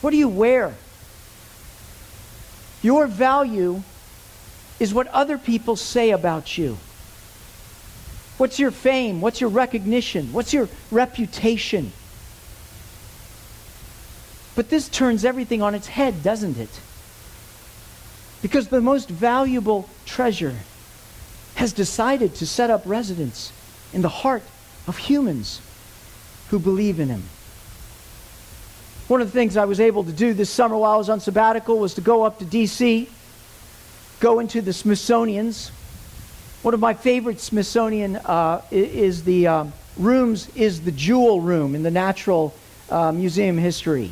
What 0.00 0.12
do 0.12 0.16
you 0.16 0.30
wear? 0.30 0.72
Your 2.82 3.06
value 3.06 3.82
is 4.80 4.94
what 4.94 5.08
other 5.08 5.36
people 5.36 5.76
say 5.76 6.10
about 6.10 6.56
you. 6.56 6.78
What's 8.38 8.58
your 8.58 8.70
fame? 8.70 9.20
What's 9.20 9.42
your 9.42 9.50
recognition? 9.50 10.32
What's 10.32 10.54
your 10.54 10.70
reputation? 10.90 11.92
But 14.54 14.70
this 14.70 14.88
turns 14.88 15.22
everything 15.22 15.60
on 15.60 15.74
its 15.74 15.88
head, 15.88 16.22
doesn't 16.22 16.56
it? 16.56 16.80
Because 18.40 18.68
the 18.68 18.80
most 18.80 19.10
valuable 19.10 19.86
treasure 20.06 20.56
has 21.56 21.74
decided 21.74 22.34
to 22.36 22.46
set 22.46 22.70
up 22.70 22.82
residence 22.86 23.52
in 23.92 24.02
the 24.02 24.08
heart 24.08 24.42
of 24.86 24.96
humans 24.96 25.60
who 26.48 26.58
believe 26.58 27.00
in 27.00 27.08
him. 27.08 27.22
One 29.08 29.20
of 29.20 29.26
the 29.26 29.32
things 29.32 29.56
I 29.56 29.64
was 29.64 29.80
able 29.80 30.04
to 30.04 30.12
do 30.12 30.32
this 30.32 30.50
summer 30.50 30.76
while 30.76 30.92
I 30.92 30.96
was 30.96 31.10
on 31.10 31.20
sabbatical 31.20 31.78
was 31.78 31.94
to 31.94 32.00
go 32.00 32.22
up 32.22 32.38
to 32.38 32.44
D.C., 32.44 33.08
go 34.20 34.38
into 34.38 34.60
the 34.60 34.72
Smithsonian's. 34.72 35.70
One 36.62 36.74
of 36.74 36.80
my 36.80 36.94
favorite 36.94 37.40
Smithsonian 37.40 38.16
uh, 38.16 38.62
is 38.70 39.24
the 39.24 39.48
um, 39.48 39.72
rooms 39.96 40.48
is 40.54 40.82
the 40.82 40.92
Jewel 40.92 41.40
Room 41.40 41.74
in 41.74 41.82
the 41.82 41.90
Natural 41.90 42.54
uh, 42.88 43.12
Museum 43.12 43.58
History. 43.58 44.10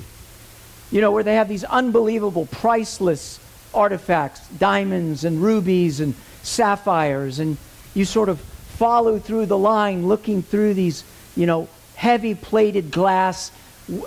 You 0.90 1.00
know, 1.00 1.12
where 1.12 1.22
they 1.22 1.36
have 1.36 1.48
these 1.48 1.62
unbelievable, 1.62 2.46
priceless 2.46 3.38
artifacts, 3.72 4.46
diamonds 4.58 5.24
and 5.24 5.40
rubies 5.40 6.00
and 6.00 6.14
sapphires, 6.42 7.38
and 7.38 7.56
you 7.94 8.04
sort 8.04 8.28
of 8.28 8.42
follow 8.80 9.18
through 9.18 9.44
the 9.44 9.58
line 9.58 10.08
looking 10.08 10.42
through 10.42 10.72
these, 10.72 11.04
you 11.36 11.44
know, 11.44 11.68
heavy 11.96 12.34
plated 12.34 12.90
glass 12.90 13.52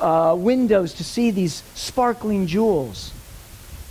uh, 0.01 0.36
windows 0.36 0.96
to 0.96 1.03
see 1.03 1.30
these 1.30 1.62
sparkling 1.75 2.48
jewels. 2.48 3.13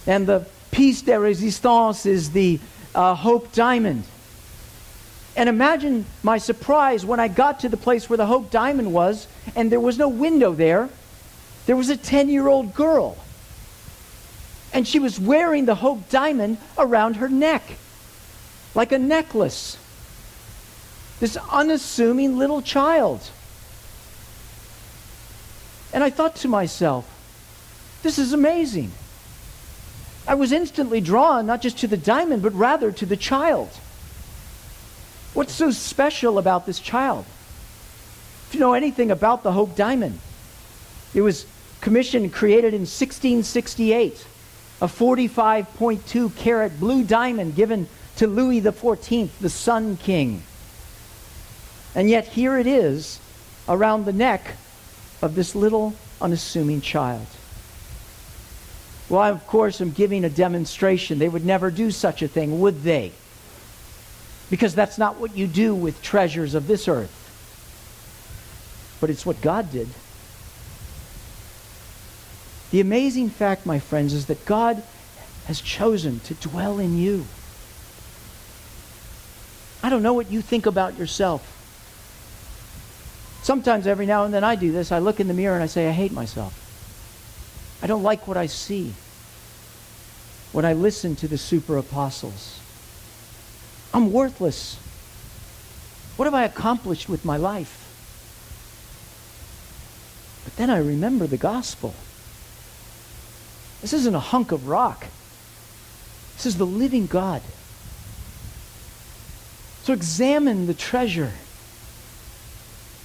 And 0.08 0.26
the 0.26 0.44
piece 0.72 1.02
de 1.02 1.20
resistance 1.20 2.04
is 2.04 2.32
the 2.32 2.58
uh, 2.96 3.14
Hope 3.14 3.52
Diamond. 3.52 4.02
And 5.36 5.48
imagine 5.48 6.04
my 6.24 6.38
surprise 6.38 7.06
when 7.06 7.20
I 7.20 7.28
got 7.28 7.60
to 7.60 7.68
the 7.68 7.76
place 7.76 8.10
where 8.10 8.16
the 8.16 8.26
Hope 8.26 8.50
Diamond 8.50 8.92
was, 8.92 9.28
and 9.54 9.70
there 9.70 9.78
was 9.78 9.98
no 9.98 10.08
window 10.08 10.52
there. 10.52 10.88
There 11.66 11.76
was 11.76 11.90
a 11.90 11.96
10 11.96 12.28
year 12.28 12.48
old 12.48 12.74
girl. 12.74 13.16
And 14.72 14.88
she 14.88 14.98
was 14.98 15.20
wearing 15.20 15.66
the 15.66 15.76
Hope 15.76 16.10
Diamond 16.10 16.58
around 16.76 17.18
her 17.18 17.28
neck, 17.28 17.62
like 18.74 18.90
a 18.90 18.98
necklace. 18.98 19.78
This 21.22 21.36
unassuming 21.52 22.36
little 22.36 22.62
child. 22.62 23.30
And 25.92 26.02
I 26.02 26.10
thought 26.10 26.34
to 26.42 26.48
myself, 26.48 27.08
this 28.02 28.18
is 28.18 28.32
amazing. 28.32 28.90
I 30.26 30.34
was 30.34 30.50
instantly 30.50 31.00
drawn 31.00 31.46
not 31.46 31.62
just 31.62 31.78
to 31.78 31.86
the 31.86 31.96
diamond, 31.96 32.42
but 32.42 32.52
rather 32.54 32.90
to 32.90 33.06
the 33.06 33.16
child. 33.16 33.68
What's 35.32 35.52
so 35.52 35.70
special 35.70 36.38
about 36.38 36.66
this 36.66 36.80
child? 36.80 37.24
If 38.48 38.54
you 38.54 38.58
know 38.58 38.72
anything 38.72 39.12
about 39.12 39.44
the 39.44 39.52
Hope 39.52 39.76
Diamond, 39.76 40.18
it 41.14 41.20
was 41.20 41.46
commissioned, 41.80 42.32
created 42.32 42.74
in 42.74 42.80
1668, 42.80 44.26
a 44.80 44.86
45.2 44.88 46.34
carat 46.34 46.80
blue 46.80 47.04
diamond 47.04 47.54
given 47.54 47.86
to 48.16 48.26
Louis 48.26 48.60
XIV, 48.60 49.28
the 49.40 49.50
Sun 49.50 49.98
King. 49.98 50.42
And 51.94 52.08
yet 52.08 52.28
here 52.28 52.58
it 52.58 52.66
is 52.66 53.20
around 53.68 54.04
the 54.04 54.12
neck 54.12 54.56
of 55.20 55.34
this 55.34 55.54
little 55.54 55.94
unassuming 56.20 56.80
child. 56.80 57.26
Well, 59.08 59.20
I, 59.20 59.28
of 59.28 59.46
course, 59.46 59.80
am 59.80 59.90
giving 59.90 60.24
a 60.24 60.30
demonstration. 60.30 61.18
They 61.18 61.28
would 61.28 61.44
never 61.44 61.70
do 61.70 61.90
such 61.90 62.22
a 62.22 62.28
thing, 62.28 62.60
would 62.60 62.82
they? 62.82 63.12
Because 64.48 64.74
that's 64.74 64.96
not 64.96 65.18
what 65.18 65.36
you 65.36 65.46
do 65.46 65.74
with 65.74 66.02
treasures 66.02 66.54
of 66.54 66.66
this 66.66 66.88
earth. 66.88 67.18
But 69.00 69.10
it's 69.10 69.26
what 69.26 69.40
God 69.42 69.70
did. 69.70 69.88
The 72.70 72.80
amazing 72.80 73.28
fact, 73.28 73.66
my 73.66 73.78
friends, 73.78 74.14
is 74.14 74.26
that 74.26 74.46
God 74.46 74.82
has 75.46 75.60
chosen 75.60 76.20
to 76.20 76.34
dwell 76.34 76.78
in 76.78 76.96
you. 76.96 77.26
I 79.82 79.90
don't 79.90 80.02
know 80.02 80.14
what 80.14 80.30
you 80.30 80.40
think 80.40 80.64
about 80.64 80.96
yourself. 80.96 81.61
Sometimes, 83.42 83.86
every 83.86 84.06
now 84.06 84.24
and 84.24 84.32
then, 84.32 84.44
I 84.44 84.54
do 84.54 84.70
this. 84.70 84.92
I 84.92 84.98
look 85.00 85.18
in 85.18 85.28
the 85.28 85.34
mirror 85.34 85.54
and 85.54 85.62
I 85.62 85.66
say, 85.66 85.88
I 85.88 85.92
hate 85.92 86.12
myself. 86.12 86.58
I 87.82 87.86
don't 87.86 88.04
like 88.04 88.28
what 88.28 88.36
I 88.36 88.46
see 88.46 88.94
when 90.52 90.64
I 90.64 90.72
listen 90.72 91.16
to 91.16 91.28
the 91.28 91.38
super 91.38 91.76
apostles. 91.76 92.60
I'm 93.92 94.12
worthless. 94.12 94.76
What 96.16 96.26
have 96.26 96.34
I 96.34 96.44
accomplished 96.44 97.08
with 97.08 97.24
my 97.24 97.36
life? 97.36 97.78
But 100.44 100.56
then 100.56 100.70
I 100.70 100.78
remember 100.78 101.26
the 101.26 101.36
gospel. 101.36 101.94
This 103.80 103.92
isn't 103.92 104.14
a 104.14 104.20
hunk 104.20 104.52
of 104.52 104.68
rock. 104.68 105.06
This 106.36 106.46
is 106.46 106.58
the 106.58 106.66
living 106.66 107.06
God. 107.06 107.42
So 109.82 109.92
examine 109.92 110.66
the 110.66 110.74
treasure. 110.74 111.32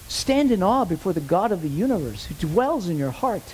Stand 0.07 0.51
in 0.51 0.63
awe 0.63 0.85
before 0.85 1.13
the 1.13 1.19
God 1.19 1.51
of 1.51 1.61
the 1.61 1.69
universe 1.69 2.25
who 2.25 2.35
dwells 2.35 2.87
in 2.87 2.97
your 2.97 3.11
heart. 3.11 3.53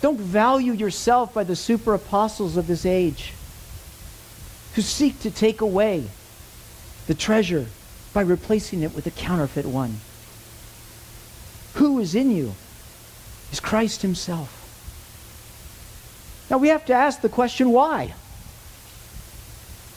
Don't 0.00 0.18
value 0.18 0.72
yourself 0.72 1.34
by 1.34 1.44
the 1.44 1.56
super 1.56 1.94
apostles 1.94 2.56
of 2.56 2.66
this 2.66 2.86
age 2.86 3.32
who 4.74 4.82
seek 4.82 5.20
to 5.20 5.30
take 5.30 5.60
away 5.60 6.04
the 7.06 7.14
treasure 7.14 7.66
by 8.12 8.22
replacing 8.22 8.82
it 8.82 8.94
with 8.94 9.06
a 9.06 9.10
counterfeit 9.10 9.66
one. 9.66 9.98
Who 11.74 11.98
is 11.98 12.14
in 12.14 12.30
you 12.30 12.54
is 13.52 13.60
Christ 13.60 14.02
himself. 14.02 14.54
Now 16.50 16.58
we 16.58 16.68
have 16.68 16.84
to 16.86 16.94
ask 16.94 17.20
the 17.20 17.28
question 17.28 17.70
why? 17.70 18.14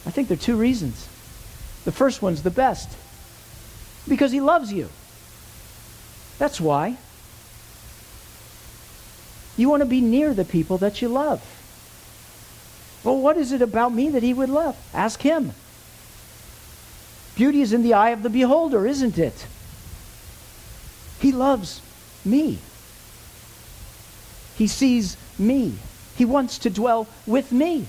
I 0.04 0.10
think 0.10 0.28
there 0.28 0.36
are 0.36 0.40
two 0.40 0.56
reasons. 0.56 1.08
The 1.84 1.92
first 1.92 2.22
one's 2.22 2.42
the 2.42 2.50
best 2.50 2.88
because 4.08 4.32
he 4.32 4.40
loves 4.40 4.72
you. 4.72 4.88
That's 6.38 6.60
why. 6.60 6.96
You 9.56 9.68
want 9.68 9.82
to 9.82 9.88
be 9.88 10.00
near 10.00 10.34
the 10.34 10.44
people 10.44 10.78
that 10.78 11.02
you 11.02 11.08
love. 11.08 11.42
Well, 13.04 13.18
what 13.18 13.36
is 13.36 13.52
it 13.52 13.62
about 13.62 13.92
me 13.92 14.08
that 14.10 14.22
he 14.22 14.32
would 14.32 14.48
love? 14.48 14.76
Ask 14.94 15.22
him. 15.22 15.52
Beauty 17.34 17.60
is 17.60 17.72
in 17.72 17.82
the 17.82 17.94
eye 17.94 18.10
of 18.10 18.22
the 18.22 18.30
beholder, 18.30 18.86
isn't 18.86 19.18
it? 19.18 19.46
He 21.20 21.32
loves 21.32 21.80
me. 22.24 22.58
He 24.56 24.66
sees 24.66 25.16
me. 25.38 25.74
He 26.16 26.24
wants 26.24 26.58
to 26.58 26.70
dwell 26.70 27.08
with 27.26 27.52
me. 27.52 27.86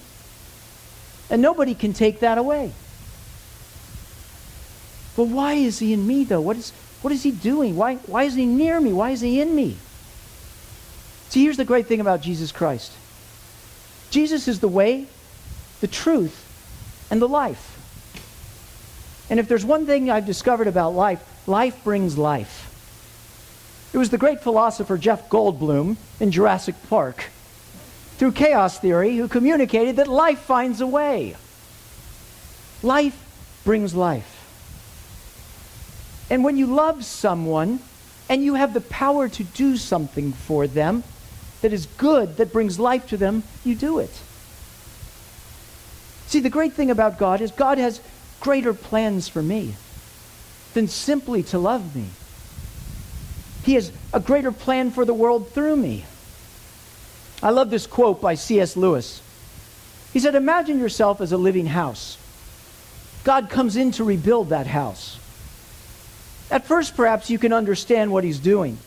And 1.30 1.42
nobody 1.42 1.76
can 1.76 1.94
take 1.94 2.20
that 2.22 2.38
away. 2.38 2.72
But 5.16 5.26
why 5.26 5.54
is 5.54 5.80
he 5.80 5.94
in 5.94 6.06
me, 6.06 6.24
though? 6.24 6.42
What 6.42 6.58
is, 6.58 6.72
what 7.02 7.14
is 7.14 7.24
he 7.24 7.32
doing? 7.32 7.76
Why, 7.76 7.96
why 7.96 8.24
is 8.24 8.34
he 8.34 8.46
near 8.46 8.80
me? 8.80 8.94
Why 8.94 9.12
is 9.12 9.22
he 9.22 9.40
in 9.40 9.56
me? 9.56 9.78
See, 11.30 11.44
here's 11.44 11.58
the 11.58 11.66
great 11.66 11.88
thing 11.88 12.00
about 12.00 12.22
Jesus 12.22 12.52
Christ 12.52 12.92
Jesus 14.10 14.48
is 14.48 14.60
the 14.60 14.68
way, 14.68 15.08
the 15.82 15.88
truth, 15.88 16.40
and 17.10 17.22
the 17.22 17.28
life. 17.28 17.70
And 19.30 19.40
if 19.40 19.48
there's 19.48 19.66
one 19.66 19.86
thing 19.86 20.10
I've 20.10 20.26
discovered 20.26 20.68
about 20.68 20.92
life, 20.92 21.24
life 21.48 21.84
brings 21.84 22.18
life. 22.18 22.70
It 23.94 23.98
was 23.98 24.10
the 24.10 24.18
great 24.18 24.42
philosopher 24.42 24.98
Jeff 24.98 25.30
Goldblum 25.30 25.98
in 26.20 26.32
Jurassic 26.32 26.76
Park, 26.90 27.26
through 28.18 28.34
chaos 28.34 28.80
theory, 28.80 29.18
who 29.18 29.28
communicated 29.28 29.96
that 29.98 30.08
life 30.08 30.40
finds 30.40 30.82
a 30.82 30.88
way. 30.88 31.36
Life 32.82 33.18
brings 33.64 33.96
life. 33.96 34.33
And 36.30 36.44
when 36.44 36.58
you 36.58 36.68
love 36.68 37.06
someone 37.06 37.80
and 38.30 38.44
you 38.44 38.56
have 38.56 38.74
the 38.74 38.82
power 38.82 39.30
to 39.30 39.44
do 39.44 39.78
something 39.78 40.34
for 40.34 40.68
them 40.68 41.04
that 41.62 41.74
is 41.74 41.86
good, 41.98 42.38
that 42.38 42.54
brings 42.54 42.80
life 42.80 43.08
to 43.08 43.18
them, 43.18 43.44
you 43.64 43.76
do 43.76 44.00
it. 44.00 44.22
See, 46.28 46.40
the 46.40 46.50
great 46.50 46.74
thing 46.74 46.90
about 46.90 47.20
God 47.20 47.42
is 47.42 47.52
God 47.52 47.78
has 47.78 48.02
greater 48.40 48.74
plans 48.74 49.28
for 49.28 49.42
me 49.42 49.76
than 50.74 50.88
simply 50.88 51.44
to 51.44 51.60
love 51.60 51.96
me. 51.96 52.06
He 53.64 53.76
has 53.76 53.92
a 54.12 54.20
greater 54.20 54.52
plan 54.52 54.92
for 54.92 55.06
the 55.06 55.14
world 55.14 55.50
through 55.50 55.76
me. 55.78 56.06
I 57.42 57.52
love 57.52 57.70
this 57.70 57.88
quote 57.88 58.22
by 58.22 58.36
C.S. 58.36 58.76
Lewis. 58.76 59.22
He 60.12 60.20
said, 60.20 60.36
Imagine 60.36 60.80
yourself 60.80 61.22
as 61.22 61.32
a 61.32 61.38
living 61.38 61.68
house. 61.68 62.18
God 63.24 63.50
comes 63.50 63.76
in 63.76 63.92
to 63.92 64.04
rebuild 64.04 64.50
that 64.50 64.68
house. 64.68 65.20
At 66.52 66.66
first, 66.66 66.96
perhaps 66.96 67.30
you 67.30 67.40
can 67.40 67.54
understand 67.54 68.12
what 68.12 68.24
he's 68.24 68.40
doing. 68.40 68.78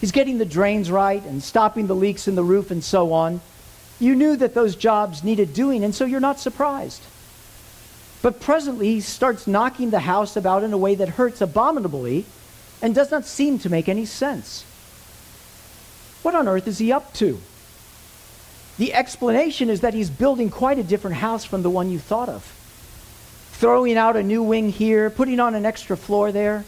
He's 0.00 0.12
getting 0.12 0.38
the 0.38 0.44
drains 0.44 0.90
right 0.90 1.22
and 1.24 1.42
stopping 1.42 1.86
the 1.86 1.94
leaks 1.94 2.28
in 2.28 2.34
the 2.34 2.42
roof 2.42 2.70
and 2.70 2.82
so 2.82 3.12
on. 3.12 3.40
You 3.98 4.14
knew 4.14 4.36
that 4.36 4.54
those 4.54 4.76
jobs 4.76 5.22
needed 5.22 5.52
doing, 5.52 5.84
and 5.84 5.94
so 5.94 6.04
you're 6.04 6.20
not 6.20 6.40
surprised. 6.40 7.02
But 8.22 8.40
presently, 8.40 8.94
he 8.94 9.00
starts 9.00 9.46
knocking 9.46 9.90
the 9.90 10.00
house 10.00 10.36
about 10.36 10.62
in 10.62 10.72
a 10.72 10.78
way 10.78 10.94
that 10.94 11.10
hurts 11.10 11.40
abominably 11.40 12.24
and 12.80 12.94
does 12.94 13.10
not 13.10 13.24
seem 13.24 13.58
to 13.60 13.70
make 13.70 13.88
any 13.88 14.06
sense. 14.06 14.64
What 16.22 16.34
on 16.34 16.48
earth 16.48 16.66
is 16.66 16.78
he 16.78 16.92
up 16.92 17.12
to? 17.14 17.40
The 18.78 18.94
explanation 18.94 19.68
is 19.68 19.82
that 19.82 19.94
he's 19.94 20.08
building 20.08 20.48
quite 20.48 20.78
a 20.78 20.82
different 20.82 21.16
house 21.16 21.44
from 21.44 21.62
the 21.62 21.70
one 21.70 21.90
you 21.90 21.98
thought 21.98 22.28
of. 22.30 22.42
Throwing 23.52 23.98
out 23.98 24.16
a 24.16 24.22
new 24.22 24.42
wing 24.42 24.70
here, 24.70 25.10
putting 25.10 25.40
on 25.40 25.54
an 25.54 25.66
extra 25.66 25.96
floor 25.96 26.32
there, 26.32 26.64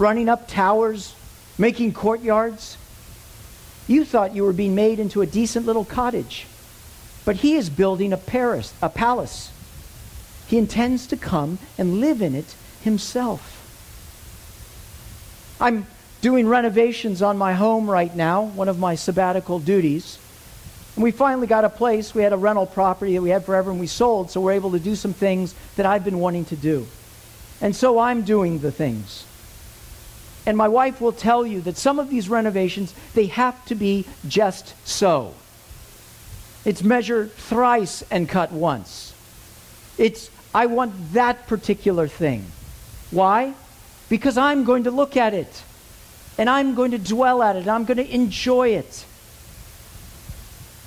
running 0.00 0.28
up 0.28 0.48
towers, 0.48 1.14
making 1.58 1.92
courtyards. 1.92 2.78
You 3.86 4.04
thought 4.04 4.34
you 4.34 4.44
were 4.44 4.52
being 4.52 4.74
made 4.74 4.98
into 4.98 5.20
a 5.20 5.26
decent 5.26 5.66
little 5.66 5.84
cottage. 5.84 6.46
But 7.24 7.36
he 7.36 7.54
is 7.54 7.68
building 7.68 8.12
a, 8.12 8.16
Paris, 8.16 8.72
a 8.80 8.88
palace. 8.88 9.52
He 10.48 10.56
intends 10.56 11.06
to 11.08 11.16
come 11.16 11.58
and 11.76 12.00
live 12.00 12.22
in 12.22 12.34
it 12.34 12.56
himself. 12.82 13.58
I'm 15.60 15.86
doing 16.22 16.48
renovations 16.48 17.20
on 17.20 17.36
my 17.36 17.52
home 17.52 17.88
right 17.88 18.14
now, 18.16 18.44
one 18.44 18.68
of 18.68 18.78
my 18.78 18.94
sabbatical 18.94 19.58
duties. 19.58 20.18
And 20.96 21.04
we 21.04 21.10
finally 21.10 21.46
got 21.46 21.64
a 21.64 21.68
place. 21.68 22.14
We 22.14 22.22
had 22.22 22.32
a 22.32 22.38
rental 22.38 22.66
property 22.66 23.14
that 23.14 23.22
we 23.22 23.30
had 23.30 23.44
forever 23.44 23.70
and 23.70 23.78
we 23.78 23.86
sold, 23.86 24.30
so 24.30 24.40
we're 24.40 24.52
able 24.52 24.72
to 24.72 24.80
do 24.80 24.96
some 24.96 25.12
things 25.12 25.54
that 25.76 25.84
I've 25.84 26.04
been 26.04 26.18
wanting 26.18 26.46
to 26.46 26.56
do. 26.56 26.86
And 27.60 27.76
so 27.76 27.98
I'm 27.98 28.22
doing 28.22 28.60
the 28.60 28.72
things. 28.72 29.26
And 30.46 30.56
my 30.56 30.68
wife 30.68 31.00
will 31.00 31.12
tell 31.12 31.46
you 31.46 31.60
that 31.62 31.76
some 31.76 31.98
of 31.98 32.08
these 32.08 32.28
renovations, 32.28 32.94
they 33.14 33.26
have 33.26 33.62
to 33.66 33.74
be 33.74 34.06
just 34.26 34.74
so. 34.86 35.34
It's 36.64 36.82
measure 36.82 37.26
thrice 37.26 38.02
and 38.10 38.28
cut 38.28 38.52
once. 38.52 39.14
It's, 39.98 40.30
I 40.54 40.66
want 40.66 41.12
that 41.12 41.46
particular 41.46 42.08
thing. 42.08 42.46
Why? 43.10 43.54
Because 44.08 44.38
I'm 44.38 44.64
going 44.64 44.84
to 44.84 44.90
look 44.90 45.16
at 45.16 45.34
it 45.34 45.62
and 46.38 46.48
I'm 46.48 46.74
going 46.74 46.92
to 46.92 46.98
dwell 46.98 47.42
at 47.42 47.56
it 47.56 47.60
and 47.60 47.70
I'm 47.70 47.84
going 47.84 47.98
to 47.98 48.14
enjoy 48.14 48.70
it. 48.70 49.04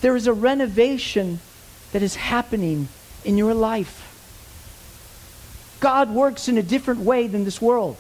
There 0.01 0.15
is 0.15 0.27
a 0.27 0.33
renovation 0.33 1.39
that 1.91 2.01
is 2.01 2.15
happening 2.15 2.87
in 3.23 3.37
your 3.37 3.53
life. 3.53 4.09
God 5.79 6.09
works 6.09 6.47
in 6.47 6.57
a 6.57 6.63
different 6.63 7.01
way 7.01 7.27
than 7.27 7.45
this 7.45 7.61
world. 7.61 7.97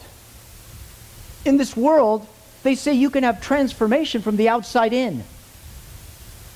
In 1.45 1.57
this 1.57 1.75
world, 1.75 2.27
they 2.63 2.75
say 2.75 2.93
you 2.93 3.09
can 3.09 3.23
have 3.23 3.41
transformation 3.41 4.21
from 4.21 4.37
the 4.37 4.49
outside 4.49 4.93
in. 4.93 5.23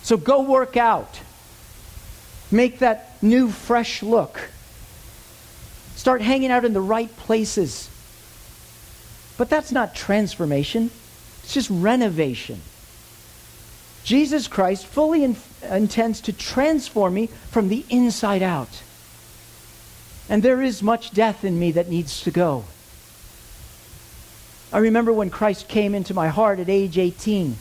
So 0.03 0.15
go 0.15 0.41
work 0.41 0.77
out. 0.77 1.19
Make 2.49 2.79
that 2.79 3.21
new, 3.21 3.49
fresh 3.49 4.01
look. 4.01 4.49
Start 5.95 6.21
hanging 6.21 6.51
out 6.51 6.63
in 6.63 6.73
the 6.73 6.81
right 6.81 7.13
places. 7.17 7.89
But 9.37 9.49
that's 9.49 9.71
not 9.71 9.93
transformation, 9.93 10.89
it's 11.43 11.53
just 11.53 11.69
renovation. 11.69 12.61
Jesus 14.03 14.47
Christ 14.47 14.85
fully 14.85 15.25
in- 15.25 15.35
intends 15.69 16.21
to 16.21 16.33
transform 16.33 17.13
me 17.13 17.27
from 17.51 17.67
the 17.67 17.85
inside 17.89 18.41
out. 18.41 18.81
And 20.29 20.41
there 20.41 20.61
is 20.61 20.81
much 20.81 21.11
death 21.11 21.43
in 21.43 21.59
me 21.59 21.73
that 21.73 21.89
needs 21.89 22.21
to 22.21 22.31
go. 22.31 22.63
I 24.71 24.79
remember 24.79 25.13
when 25.13 25.29
Christ 25.29 25.67
came 25.67 25.95
into 25.95 26.13
my 26.13 26.27
heart 26.27 26.59
at 26.59 26.69
age 26.69 26.97
18. 26.97 27.55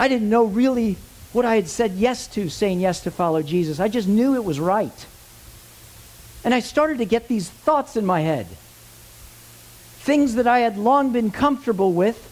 I 0.00 0.08
didn't 0.08 0.30
know 0.30 0.44
really 0.44 0.96
what 1.32 1.44
I 1.44 1.56
had 1.56 1.68
said 1.68 1.92
yes 1.92 2.26
to, 2.28 2.48
saying 2.48 2.80
yes 2.80 3.02
to 3.02 3.10
follow 3.10 3.42
Jesus. 3.42 3.80
I 3.80 3.88
just 3.88 4.08
knew 4.08 4.34
it 4.34 4.44
was 4.44 4.58
right. 4.58 5.06
And 6.44 6.54
I 6.54 6.60
started 6.60 6.98
to 6.98 7.04
get 7.04 7.28
these 7.28 7.48
thoughts 7.48 7.96
in 7.96 8.06
my 8.06 8.20
head. 8.20 8.46
Things 8.46 10.34
that 10.34 10.46
I 10.46 10.60
had 10.60 10.76
long 10.76 11.12
been 11.12 11.30
comfortable 11.30 11.92
with 11.92 12.30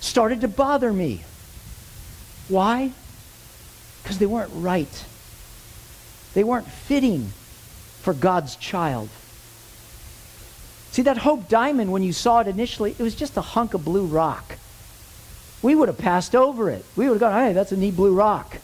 started 0.00 0.40
to 0.40 0.48
bother 0.48 0.92
me. 0.92 1.22
Why? 2.48 2.92
Because 4.02 4.18
they 4.18 4.26
weren't 4.26 4.52
right. 4.54 5.04
They 6.34 6.44
weren't 6.44 6.66
fitting 6.66 7.32
for 8.02 8.14
God's 8.14 8.56
child. 8.56 9.08
See, 10.92 11.02
that 11.02 11.18
Hope 11.18 11.48
Diamond, 11.48 11.92
when 11.92 12.02
you 12.02 12.12
saw 12.12 12.40
it 12.40 12.48
initially, 12.48 12.96
it 12.98 13.02
was 13.02 13.14
just 13.14 13.36
a 13.36 13.42
hunk 13.42 13.74
of 13.74 13.84
blue 13.84 14.06
rock 14.06 14.56
we 15.62 15.74
would 15.74 15.88
have 15.88 15.98
passed 15.98 16.34
over 16.34 16.70
it. 16.70 16.84
We 16.96 17.06
would 17.06 17.20
have 17.20 17.20
gone, 17.20 17.46
hey, 17.46 17.52
that's 17.52 17.72
a 17.72 17.76
neat 17.76 17.96
blue 17.96 18.14
rock. 18.14 18.58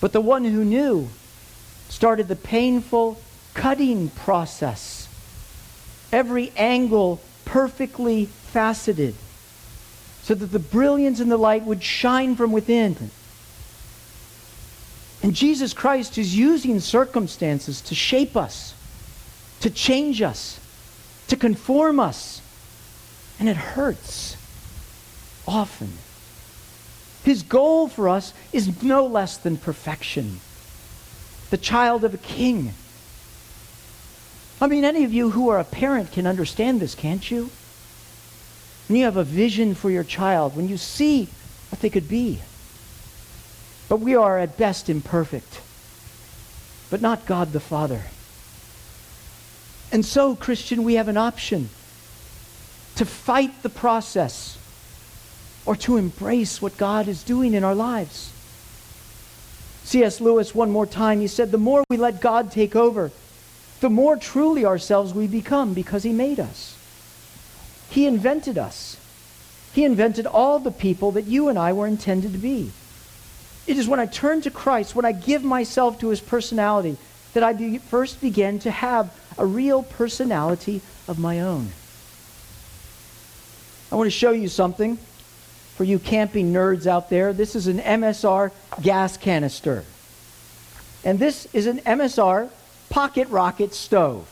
But 0.00 0.12
the 0.12 0.20
one 0.20 0.44
who 0.44 0.64
knew 0.64 1.08
started 1.88 2.28
the 2.28 2.36
painful 2.36 3.20
cutting 3.54 4.10
process. 4.10 5.08
Every 6.12 6.52
angle 6.56 7.20
perfectly 7.44 8.26
faceted 8.26 9.14
so 10.22 10.34
that 10.34 10.46
the 10.46 10.58
brilliance 10.58 11.20
and 11.20 11.30
the 11.30 11.36
light 11.36 11.64
would 11.64 11.82
shine 11.82 12.36
from 12.36 12.52
within. 12.52 13.10
And 15.22 15.34
Jesus 15.34 15.72
Christ 15.72 16.18
is 16.18 16.36
using 16.36 16.78
circumstances 16.78 17.80
to 17.82 17.94
shape 17.94 18.36
us, 18.36 18.74
to 19.60 19.70
change 19.70 20.22
us, 20.22 20.60
to 21.28 21.36
conform 21.36 22.00
us. 22.00 22.40
And 23.38 23.48
it 23.48 23.56
hurts 23.56 24.36
often. 25.46 25.92
His 27.24 27.42
goal 27.42 27.88
for 27.88 28.08
us 28.08 28.32
is 28.52 28.82
no 28.82 29.06
less 29.06 29.36
than 29.36 29.56
perfection. 29.56 30.40
The 31.50 31.58
child 31.58 32.04
of 32.04 32.14
a 32.14 32.18
king. 32.18 32.72
I 34.60 34.68
mean, 34.68 34.84
any 34.84 35.04
of 35.04 35.12
you 35.12 35.30
who 35.30 35.48
are 35.48 35.58
a 35.58 35.64
parent 35.64 36.12
can 36.12 36.26
understand 36.26 36.80
this, 36.80 36.94
can't 36.94 37.30
you? 37.30 37.50
When 38.88 38.98
you 38.98 39.04
have 39.04 39.16
a 39.16 39.24
vision 39.24 39.74
for 39.74 39.90
your 39.90 40.04
child, 40.04 40.56
when 40.56 40.68
you 40.68 40.76
see 40.76 41.28
what 41.70 41.80
they 41.80 41.90
could 41.90 42.08
be. 42.08 42.40
But 43.88 44.00
we 44.00 44.14
are 44.14 44.38
at 44.38 44.56
best 44.56 44.88
imperfect, 44.88 45.60
but 46.90 47.00
not 47.00 47.26
God 47.26 47.52
the 47.52 47.60
Father. 47.60 48.02
And 49.92 50.04
so, 50.04 50.34
Christian, 50.34 50.84
we 50.84 50.94
have 50.94 51.08
an 51.08 51.16
option 51.16 51.68
to 52.96 53.04
fight 53.04 53.62
the 53.62 53.68
process 53.68 54.58
or 55.64 55.76
to 55.76 55.96
embrace 55.96 56.62
what 56.62 56.76
God 56.76 57.08
is 57.08 57.22
doing 57.22 57.54
in 57.54 57.64
our 57.64 57.74
lives. 57.74 58.32
C.S. 59.84 60.20
Lewis, 60.20 60.54
one 60.54 60.70
more 60.70 60.86
time, 60.86 61.20
he 61.20 61.28
said, 61.28 61.50
The 61.50 61.58
more 61.58 61.84
we 61.88 61.96
let 61.96 62.20
God 62.20 62.50
take 62.50 62.74
over, 62.74 63.12
the 63.80 63.90
more 63.90 64.16
truly 64.16 64.64
ourselves 64.64 65.12
we 65.12 65.26
become 65.26 65.74
because 65.74 66.02
He 66.02 66.12
made 66.12 66.40
us. 66.40 66.76
He 67.90 68.06
invented 68.06 68.58
us. 68.58 68.96
He 69.72 69.84
invented 69.84 70.26
all 70.26 70.58
the 70.58 70.70
people 70.70 71.12
that 71.12 71.26
you 71.26 71.48
and 71.48 71.58
I 71.58 71.72
were 71.72 71.86
intended 71.86 72.32
to 72.32 72.38
be. 72.38 72.72
It 73.66 73.78
is 73.78 73.86
when 73.86 74.00
I 74.00 74.06
turn 74.06 74.40
to 74.42 74.50
Christ, 74.50 74.94
when 74.94 75.04
I 75.04 75.12
give 75.12 75.44
myself 75.44 76.00
to 76.00 76.08
His 76.08 76.20
personality, 76.20 76.96
that 77.34 77.42
I 77.42 77.52
be, 77.52 77.78
first 77.78 78.20
begin 78.20 78.58
to 78.60 78.70
have 78.70 79.12
a 79.38 79.46
real 79.46 79.82
personality 79.82 80.80
of 81.08 81.18
my 81.18 81.40
own. 81.40 81.70
I 83.90 83.96
want 83.96 84.06
to 84.06 84.10
show 84.10 84.32
you 84.32 84.48
something 84.48 84.98
for 85.76 85.84
you 85.84 85.98
camping 85.98 86.54
nerds 86.54 86.86
out 86.86 87.10
there, 87.10 87.34
this 87.34 87.54
is 87.54 87.66
an 87.66 87.80
MSR 87.80 88.50
gas 88.80 89.18
canister. 89.18 89.84
And 91.04 91.18
this 91.18 91.46
is 91.52 91.66
an 91.66 91.80
MSR 91.80 92.48
pocket 92.88 93.28
rocket 93.28 93.74
stove. 93.74 94.26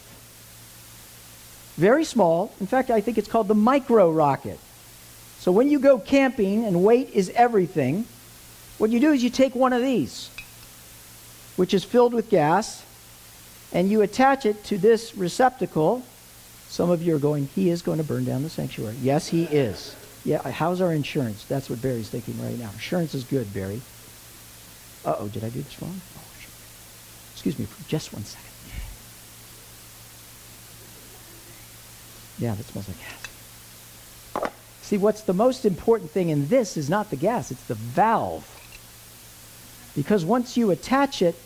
Very 1.76 2.04
small. 2.04 2.54
In 2.60 2.66
fact, 2.66 2.88
I 2.88 3.02
think 3.02 3.18
it's 3.18 3.28
called 3.28 3.48
the 3.48 3.54
micro 3.54 4.10
rocket. 4.10 4.58
So 5.38 5.52
when 5.52 5.68
you 5.68 5.78
go 5.78 5.98
camping 5.98 6.64
and 6.64 6.82
weight 6.82 7.10
is 7.10 7.30
everything, 7.34 8.06
what 8.78 8.88
you 8.88 8.98
do 8.98 9.12
is 9.12 9.22
you 9.22 9.28
take 9.28 9.54
one 9.54 9.74
of 9.74 9.82
these, 9.82 10.30
which 11.56 11.74
is 11.74 11.84
filled 11.84 12.14
with 12.14 12.30
gas, 12.30 12.82
and 13.74 13.90
you 13.90 14.00
attach 14.00 14.46
it 14.46 14.64
to 14.64 14.78
this 14.78 15.16
receptacle. 15.16 16.02
Some 16.68 16.90
of 16.90 17.02
you 17.02 17.14
are 17.16 17.18
going, 17.18 17.48
he 17.54 17.68
is 17.68 17.82
going 17.82 17.98
to 17.98 18.04
burn 18.04 18.24
down 18.24 18.42
the 18.42 18.48
sanctuary. 18.48 18.96
Yes, 19.02 19.28
he 19.28 19.44
is. 19.44 19.94
Yeah, 20.24 20.40
uh, 20.44 20.50
how's 20.50 20.80
our 20.80 20.92
insurance? 20.92 21.44
That's 21.44 21.68
what 21.68 21.82
Barry's 21.82 22.08
thinking 22.08 22.40
right 22.42 22.58
now. 22.58 22.70
Insurance 22.70 23.14
is 23.14 23.24
good, 23.24 23.52
Barry. 23.52 23.82
Uh-oh, 25.04 25.28
did 25.28 25.44
I 25.44 25.50
do 25.50 25.60
this 25.60 25.82
wrong? 25.82 26.00
Oh, 26.16 26.20
Excuse 27.32 27.58
me 27.58 27.66
for 27.66 27.86
just 27.88 28.14
one 28.14 28.24
second. 28.24 28.50
Yeah, 32.38 32.54
that 32.54 32.64
smells 32.64 32.88
like 32.88 32.96
gas. 32.98 34.50
See, 34.82 34.96
what's 34.96 35.22
the 35.22 35.34
most 35.34 35.66
important 35.66 36.10
thing 36.10 36.30
in 36.30 36.48
this 36.48 36.76
is 36.76 36.88
not 36.88 37.10
the 37.10 37.16
gas, 37.16 37.50
it's 37.50 37.64
the 37.64 37.74
valve. 37.74 38.50
Because 39.94 40.24
once 40.24 40.56
you 40.56 40.70
attach 40.70 41.22
it, 41.22 41.36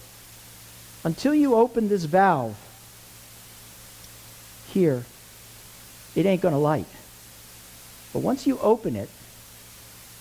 until 1.08 1.34
you 1.34 1.54
open 1.54 1.88
this 1.88 2.04
valve 2.04 2.54
here, 4.74 5.06
it 6.14 6.26
ain't 6.26 6.42
going 6.42 6.52
to 6.52 6.58
light. 6.58 6.84
But 8.12 8.18
once 8.18 8.46
you 8.46 8.58
open 8.58 8.94
it, 8.94 9.08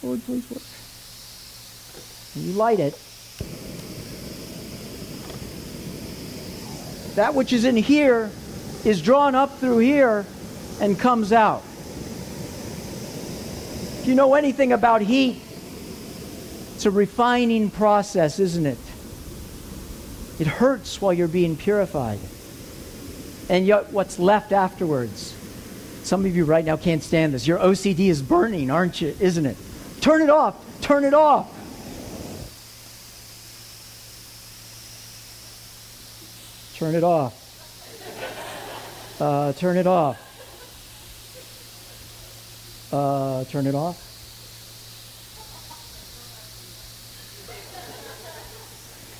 Lord, 0.01 0.23
please 0.23 0.49
work. 0.49 0.63
And 2.35 2.45
you 2.45 2.53
light 2.53 2.79
it, 2.79 2.93
that 7.17 7.35
which 7.35 7.51
is 7.51 7.65
in 7.65 7.75
here 7.75 8.31
is 8.85 9.01
drawn 9.01 9.35
up 9.35 9.59
through 9.59 9.79
here 9.79 10.25
and 10.79 10.97
comes 10.97 11.33
out. 11.33 11.63
If 13.99 14.03
you 14.05 14.15
know 14.15 14.35
anything 14.35 14.71
about 14.71 15.01
heat, 15.01 15.41
it's 16.75 16.85
a 16.85 16.91
refining 16.91 17.71
process, 17.71 18.39
isn't 18.39 18.65
it? 18.65 18.77
It 20.39 20.47
hurts 20.47 21.01
while 21.01 21.13
you're 21.13 21.27
being 21.27 21.57
purified. 21.57 22.19
And 23.49 23.65
yet, 23.65 23.91
what's 23.91 24.19
left 24.19 24.51
afterwards? 24.51 25.33
Some 26.03 26.25
of 26.25 26.35
you 26.35 26.45
right 26.45 26.63
now 26.63 26.77
can't 26.77 27.01
stand 27.01 27.33
this. 27.33 27.47
Your 27.47 27.59
OCD 27.59 28.07
is 28.07 28.21
burning, 28.21 28.69
aren't 28.69 29.01
you? 29.01 29.15
Isn't 29.19 29.45
it? 29.45 29.57
Turn 30.01 30.21
it 30.21 30.29
off. 30.29 30.55
Turn 30.81 31.03
it 31.03 31.13
off. 31.13 31.53
Turn 36.77 36.93
it 36.93 37.03
off. 37.03 37.43
Uh, 39.19 39.53
turn 39.53 39.77
it 39.77 39.87
off. 39.87 40.23
Uh, 42.93 43.43
turn 43.45 43.65
it 43.65 43.75
off. 43.75 44.03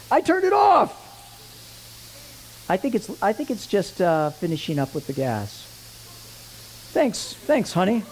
I 0.10 0.22
turned 0.22 0.46
it 0.46 0.54
off. 0.54 1.07
I 2.70 2.78
think 2.78 2.96
it's 2.96 3.22
I 3.24 3.34
think 3.34 3.50
it's 3.50 3.68
just 3.68 4.02
uh, 4.02 4.32
finishing 4.32 4.80
up 4.80 4.94
with 4.94 5.08
the 5.08 5.14
gas. 5.14 5.64
Thanks, 6.92 7.34
thanks, 7.34 7.74
honey. 7.74 8.04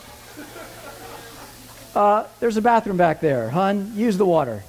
Uh, 1.96 2.26
there's 2.40 2.58
a 2.58 2.62
bathroom 2.62 2.98
back 2.98 3.22
there, 3.22 3.50
hun. 3.50 3.94
Use 3.96 4.18
the 4.18 4.26
water. 4.26 4.64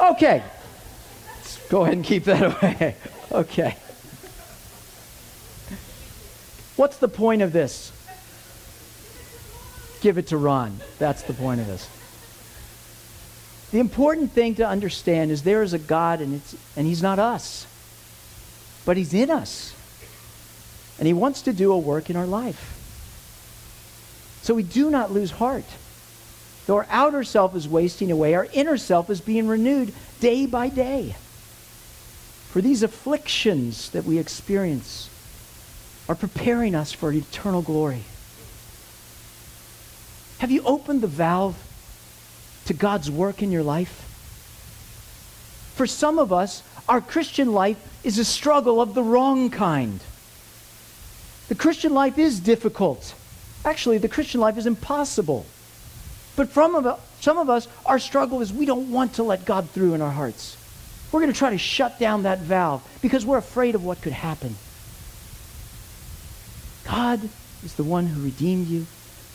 Okay. 0.00 0.42
Let's 1.36 1.68
go 1.68 1.82
ahead 1.82 1.94
and 1.94 2.04
keep 2.04 2.24
that 2.24 2.42
away. 2.62 2.96
okay. 3.32 3.76
What's 6.76 6.98
the 6.98 7.08
point 7.08 7.42
of 7.42 7.52
this? 7.52 7.92
Give 10.00 10.18
it 10.18 10.28
to 10.28 10.36
Ron. 10.36 10.80
That's 10.98 11.22
the 11.22 11.34
point 11.34 11.60
of 11.60 11.66
this. 11.66 11.88
The 13.70 13.78
important 13.78 14.32
thing 14.32 14.56
to 14.56 14.66
understand 14.66 15.30
is 15.30 15.42
there 15.42 15.62
is 15.62 15.72
a 15.72 15.78
God 15.78 16.20
and, 16.20 16.34
it's, 16.34 16.56
and 16.76 16.86
He's 16.86 17.02
not 17.02 17.18
us, 17.18 17.66
but 18.84 18.96
He's 18.96 19.14
in 19.14 19.30
us. 19.30 19.74
And 20.98 21.06
He 21.06 21.12
wants 21.12 21.42
to 21.42 21.52
do 21.52 21.72
a 21.72 21.78
work 21.78 22.10
in 22.10 22.16
our 22.16 22.26
life. 22.26 22.78
So 24.42 24.54
we 24.54 24.62
do 24.62 24.90
not 24.90 25.12
lose 25.12 25.30
heart. 25.30 25.64
Though 26.66 26.76
our 26.76 26.86
outer 26.90 27.24
self 27.24 27.56
is 27.56 27.68
wasting 27.68 28.10
away, 28.10 28.34
our 28.34 28.48
inner 28.52 28.76
self 28.76 29.10
is 29.10 29.20
being 29.20 29.48
renewed 29.48 29.92
day 30.20 30.46
by 30.46 30.68
day. 30.68 31.16
For 32.50 32.60
these 32.60 32.82
afflictions 32.82 33.90
that 33.90 34.04
we 34.04 34.18
experience 34.18 35.08
are 36.08 36.14
preparing 36.14 36.74
us 36.74 36.92
for 36.92 37.12
eternal 37.12 37.62
glory. 37.62 38.02
Have 40.38 40.50
you 40.50 40.62
opened 40.64 41.00
the 41.00 41.06
valve 41.06 41.56
to 42.66 42.74
God's 42.74 43.10
work 43.10 43.42
in 43.42 43.52
your 43.52 43.62
life? 43.62 44.01
For 45.74 45.86
some 45.86 46.18
of 46.18 46.32
us, 46.32 46.62
our 46.88 47.00
Christian 47.00 47.52
life 47.52 47.78
is 48.04 48.18
a 48.18 48.24
struggle 48.24 48.80
of 48.80 48.94
the 48.94 49.02
wrong 49.02 49.50
kind. 49.50 50.00
The 51.48 51.54
Christian 51.54 51.94
life 51.94 52.18
is 52.18 52.40
difficult. 52.40 53.14
Actually, 53.64 53.98
the 53.98 54.08
Christian 54.08 54.40
life 54.40 54.58
is 54.58 54.66
impossible. 54.66 55.46
But 56.34 56.48
from 56.48 56.96
some 57.20 57.38
of 57.38 57.50
us, 57.50 57.68
our 57.86 57.98
struggle 57.98 58.40
is 58.40 58.52
we 58.52 58.66
don't 58.66 58.90
want 58.90 59.14
to 59.14 59.22
let 59.22 59.44
God 59.44 59.68
through 59.70 59.94
in 59.94 60.02
our 60.02 60.10
hearts. 60.10 60.56
We're 61.10 61.20
going 61.20 61.32
to 61.32 61.38
try 61.38 61.50
to 61.50 61.58
shut 61.58 61.98
down 61.98 62.22
that 62.22 62.40
valve 62.40 62.82
because 63.02 63.26
we're 63.26 63.38
afraid 63.38 63.74
of 63.74 63.84
what 63.84 64.00
could 64.00 64.14
happen. 64.14 64.56
God 66.84 67.20
is 67.64 67.74
the 67.74 67.84
one 67.84 68.06
who 68.06 68.24
redeemed 68.24 68.66
you. 68.66 68.86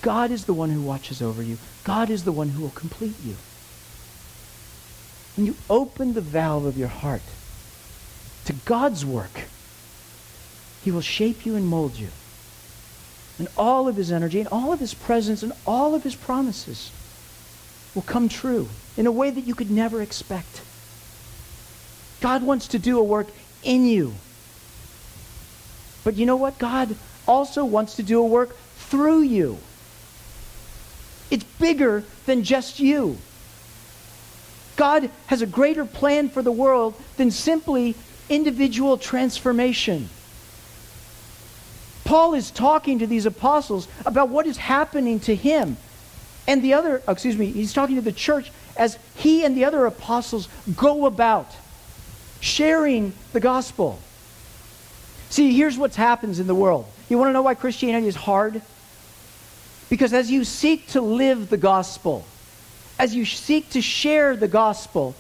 God 0.02 0.32
is 0.32 0.46
the 0.46 0.54
one 0.54 0.70
who 0.70 0.82
watches 0.82 1.22
over 1.22 1.42
you. 1.42 1.58
God 1.84 2.10
is 2.10 2.24
the 2.24 2.32
one 2.32 2.50
who 2.50 2.64
will 2.64 2.70
complete 2.72 3.16
you. 3.24 3.36
When 5.38 5.46
you 5.46 5.56
open 5.70 6.14
the 6.14 6.22
valve 6.22 6.66
of 6.66 6.80
your 6.80 6.88
heart 6.88 7.22
to 8.46 8.54
God's 8.66 9.06
work, 9.06 9.44
He 10.84 10.90
will 10.90 11.02
shape 11.02 11.46
you 11.46 11.56
and 11.56 11.68
mold 11.68 11.96
you. 11.96 12.08
And 13.38 13.48
all 13.56 13.88
of 13.88 13.98
His 13.98 14.12
energy 14.12 14.40
and 14.40 14.50
all 14.50 14.74
of 14.74 14.80
His 14.80 14.96
presence 14.96 15.44
and 15.44 15.54
all 15.64 15.94
of 15.94 16.02
His 16.02 16.16
promises 16.16 16.92
will 17.94 18.02
come 18.02 18.30
true 18.30 18.68
in 18.98 19.06
a 19.06 19.12
way 19.12 19.30
that 19.30 19.46
you 19.46 19.54
could 19.54 19.70
never 19.70 20.02
expect. 20.02 20.64
God 22.20 22.42
wants 22.42 22.70
to 22.70 22.80
do 22.80 22.98
a 22.98 23.04
work 23.04 23.28
in 23.62 23.86
you. 23.86 24.16
But 26.04 26.16
you 26.16 26.26
know 26.26 26.36
what? 26.36 26.58
God 26.58 26.96
also 27.28 27.64
wants 27.64 27.98
to 27.98 28.04
do 28.04 28.20
a 28.20 28.26
work 28.26 28.58
through 28.76 29.22
you. 29.22 29.60
It's 31.30 31.44
bigger 31.44 32.04
than 32.26 32.44
just 32.44 32.80
you. 32.80 33.20
God 34.78 35.10
has 35.26 35.42
a 35.42 35.46
greater 35.46 35.84
plan 35.84 36.30
for 36.30 36.42
the 36.42 36.52
world 36.52 36.94
than 37.18 37.32
simply 37.32 37.96
individual 38.30 38.98
transformation. 38.98 40.10
Paul 42.06 42.36
is 42.36 42.52
talking 42.52 43.00
to 43.00 43.08
these 43.08 43.26
apostles 43.26 43.90
about 44.06 44.30
what 44.30 44.48
is 44.48 44.56
happening 44.56 45.20
to 45.22 45.36
him. 45.36 45.76
And 46.48 46.64
the 46.64 46.74
other, 46.74 47.02
oh, 47.06 47.12
excuse 47.12 47.38
me, 47.38 47.48
he's 47.48 47.74
talking 47.74 47.98
to 47.98 48.02
the 48.02 48.14
church 48.14 48.50
as 48.78 48.98
he 49.16 49.44
and 49.44 49.58
the 49.58 49.66
other 49.66 49.86
apostles 49.86 50.48
go 50.78 51.06
about 51.06 51.54
sharing 52.40 53.12
the 53.34 53.42
gospel. 53.42 54.00
See, 55.30 55.54
here's 55.54 55.78
what 55.78 55.96
happens 55.96 56.40
in 56.40 56.48
the 56.48 56.56
world. 56.56 56.86
You 57.10 57.18
want 57.18 57.30
to 57.30 57.34
know 57.34 57.42
why 57.42 57.56
Christianity 57.56 58.08
is 58.08 58.16
hard? 58.16 58.62
Because 59.90 60.14
as 60.14 60.32
you 60.32 60.44
seek 60.44 60.88
to 60.90 61.02
live 61.02 61.50
the 61.50 61.58
gospel, 61.58 62.26
as 63.00 63.16
you 63.16 63.26
seek 63.26 63.70
to 63.72 63.82
share 63.82 64.36
the 64.36 64.48
gospel, 64.48 65.16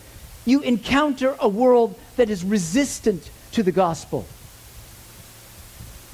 you 0.45 0.61
encounter 0.61 1.35
a 1.39 1.47
world 1.47 1.99
that 2.15 2.29
is 2.29 2.43
resistant 2.43 3.29
to 3.51 3.63
the 3.63 3.71
gospel. 3.71 4.25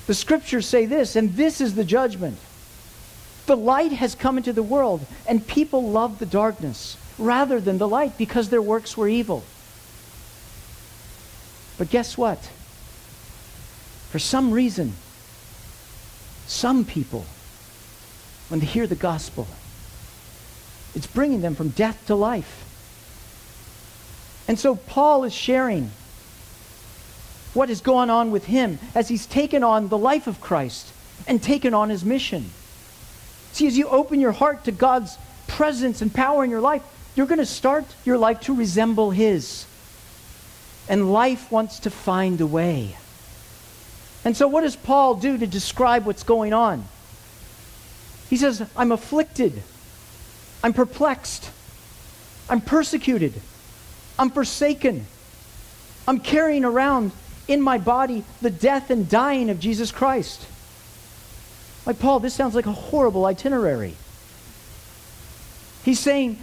The 0.08 0.14
scriptures 0.14 0.66
say 0.66 0.86
this, 0.86 1.16
and 1.16 1.36
this 1.36 1.62
is 1.62 1.76
the 1.76 1.86
judgment. 1.86 2.38
The 3.46 3.56
light 3.56 3.92
has 3.94 4.16
come 4.16 4.38
into 4.38 4.54
the 4.54 4.64
world, 4.64 5.06
and 5.28 5.46
people 5.46 5.90
love 5.90 6.20
the 6.20 6.26
darkness 6.26 6.98
rather 7.18 7.60
than 7.62 7.78
the 7.78 7.88
light 7.88 8.18
because 8.18 8.50
their 8.50 8.62
works 8.62 8.98
were 8.98 9.08
evil. 9.08 9.44
But 11.78 11.90
guess 11.90 12.18
what? 12.18 12.40
For 14.10 14.20
some 14.20 14.52
reason, 14.52 14.94
some 16.48 16.86
people, 16.86 17.26
when 18.50 18.60
they 18.60 18.66
hear 18.66 18.88
the 18.88 18.96
gospel, 18.96 19.48
it's 20.96 21.08
bringing 21.08 21.42
them 21.42 21.56
from 21.56 21.70
death 21.70 22.06
to 22.08 22.16
life. 22.16 22.64
And 24.48 24.60
so 24.60 24.76
Paul 24.76 25.24
is 25.24 25.34
sharing 25.34 25.92
what 27.54 27.70
has 27.70 27.82
gone 27.82 28.10
on 28.10 28.32
with 28.32 28.46
him 28.46 28.80
as 28.96 29.08
he's 29.08 29.26
taken 29.26 29.64
on 29.64 29.88
the 29.90 29.98
life 29.98 30.28
of 30.28 30.42
Christ 30.42 30.92
and 31.28 31.42
taken 31.42 31.74
on 31.74 31.90
his 31.90 32.04
mission. 32.04 32.50
See, 33.54 33.68
as 33.68 33.78
you 33.78 33.88
open 33.88 34.20
your 34.20 34.32
heart 34.32 34.66
to 34.66 34.72
God's 34.72 35.18
presence 35.48 36.02
and 36.02 36.14
power 36.14 36.44
in 36.44 36.50
your 36.50 36.62
life, 36.62 36.82
you're 37.16 37.28
going 37.28 37.40
to 37.40 37.46
start 37.46 37.86
your 38.04 38.18
life 38.18 38.42
to 38.42 38.56
resemble 38.56 39.12
his. 39.12 39.66
And 40.90 41.14
life 41.14 41.52
wants 41.52 41.80
to 41.80 41.90
find 41.90 42.42
a 42.42 42.48
way. 42.48 42.98
And 44.26 44.36
so, 44.36 44.48
what 44.48 44.62
does 44.62 44.76
Paul 44.76 45.16
do 45.16 45.38
to 45.38 45.48
describe 45.48 46.06
what's 46.06 46.24
going 46.24 46.54
on? 46.54 46.86
He 48.30 48.38
says, 48.38 48.66
I'm 48.76 48.92
afflicted, 48.92 49.62
I'm 50.64 50.74
perplexed, 50.74 51.52
I'm 52.50 52.62
persecuted, 52.62 53.34
I'm 54.18 54.30
forsaken, 54.30 55.06
I'm 56.08 56.20
carrying 56.20 56.64
around 56.64 57.12
in 57.48 57.62
my 57.62 57.78
body 57.78 58.24
the 58.42 58.50
death 58.50 58.90
and 58.90 59.10
dying 59.10 59.50
of 59.50 59.60
Jesus 59.60 59.92
Christ. 59.92 60.48
Like, 61.86 62.00
Paul, 62.00 62.22
this 62.22 62.34
sounds 62.34 62.56
like 62.56 62.66
a 62.66 62.72
horrible 62.72 63.26
itinerary. 63.26 63.96
He's 65.84 66.00
saying 66.00 66.40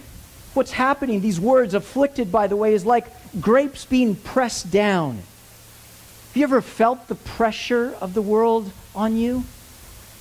what's 0.53 0.71
happening, 0.71 1.21
these 1.21 1.39
words, 1.39 1.73
afflicted, 1.73 2.31
by 2.31 2.45
the 2.45 2.55
way, 2.55 2.75
is 2.75 2.85
like 2.85 3.07
grapes 3.41 3.85
being 3.85 4.15
pressed 4.15 4.69
down. 4.71 5.15
Have 5.15 6.37
you 6.37 6.43
ever 6.43 6.61
felt 6.61 7.07
the 7.07 7.15
pressure 7.15 7.95
of 7.99 8.13
the 8.13 8.21
world 8.21 8.71
on 8.93 9.17
you? 9.17 9.43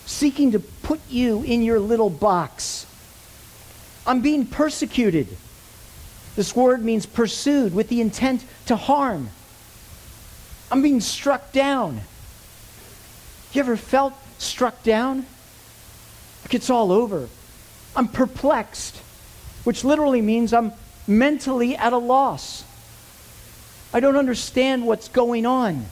Seeking 0.06 0.52
to 0.52 0.58
put 0.58 1.00
you 1.08 1.42
in 1.42 1.62
your 1.62 1.78
little 1.78 2.10
box. 2.10 2.86
I'm 4.06 4.20
being 4.20 4.46
persecuted. 4.46 5.28
This 6.36 6.54
word 6.54 6.84
means 6.84 7.06
pursued 7.06 7.74
with 7.74 7.88
the 7.88 8.00
intent 8.00 8.44
to 8.66 8.76
harm. 8.76 9.30
I'm 10.70 10.82
being 10.82 11.00
struck 11.00 11.52
down. 11.52 12.00
You 13.52 13.60
ever 13.60 13.76
felt 13.76 14.14
struck 14.38 14.82
down? 14.82 15.26
Like 16.44 16.54
it's 16.54 16.70
all 16.70 16.92
over. 16.92 17.28
I'm 17.96 18.08
perplexed, 18.08 18.96
which 19.64 19.84
literally 19.84 20.22
means 20.22 20.52
I'm 20.52 20.72
mentally 21.06 21.76
at 21.76 21.92
a 21.92 21.98
loss. 21.98 22.64
I 23.92 23.98
don't 23.98 24.16
understand 24.16 24.86
what's 24.86 25.08
going 25.08 25.44
on. 25.44 25.86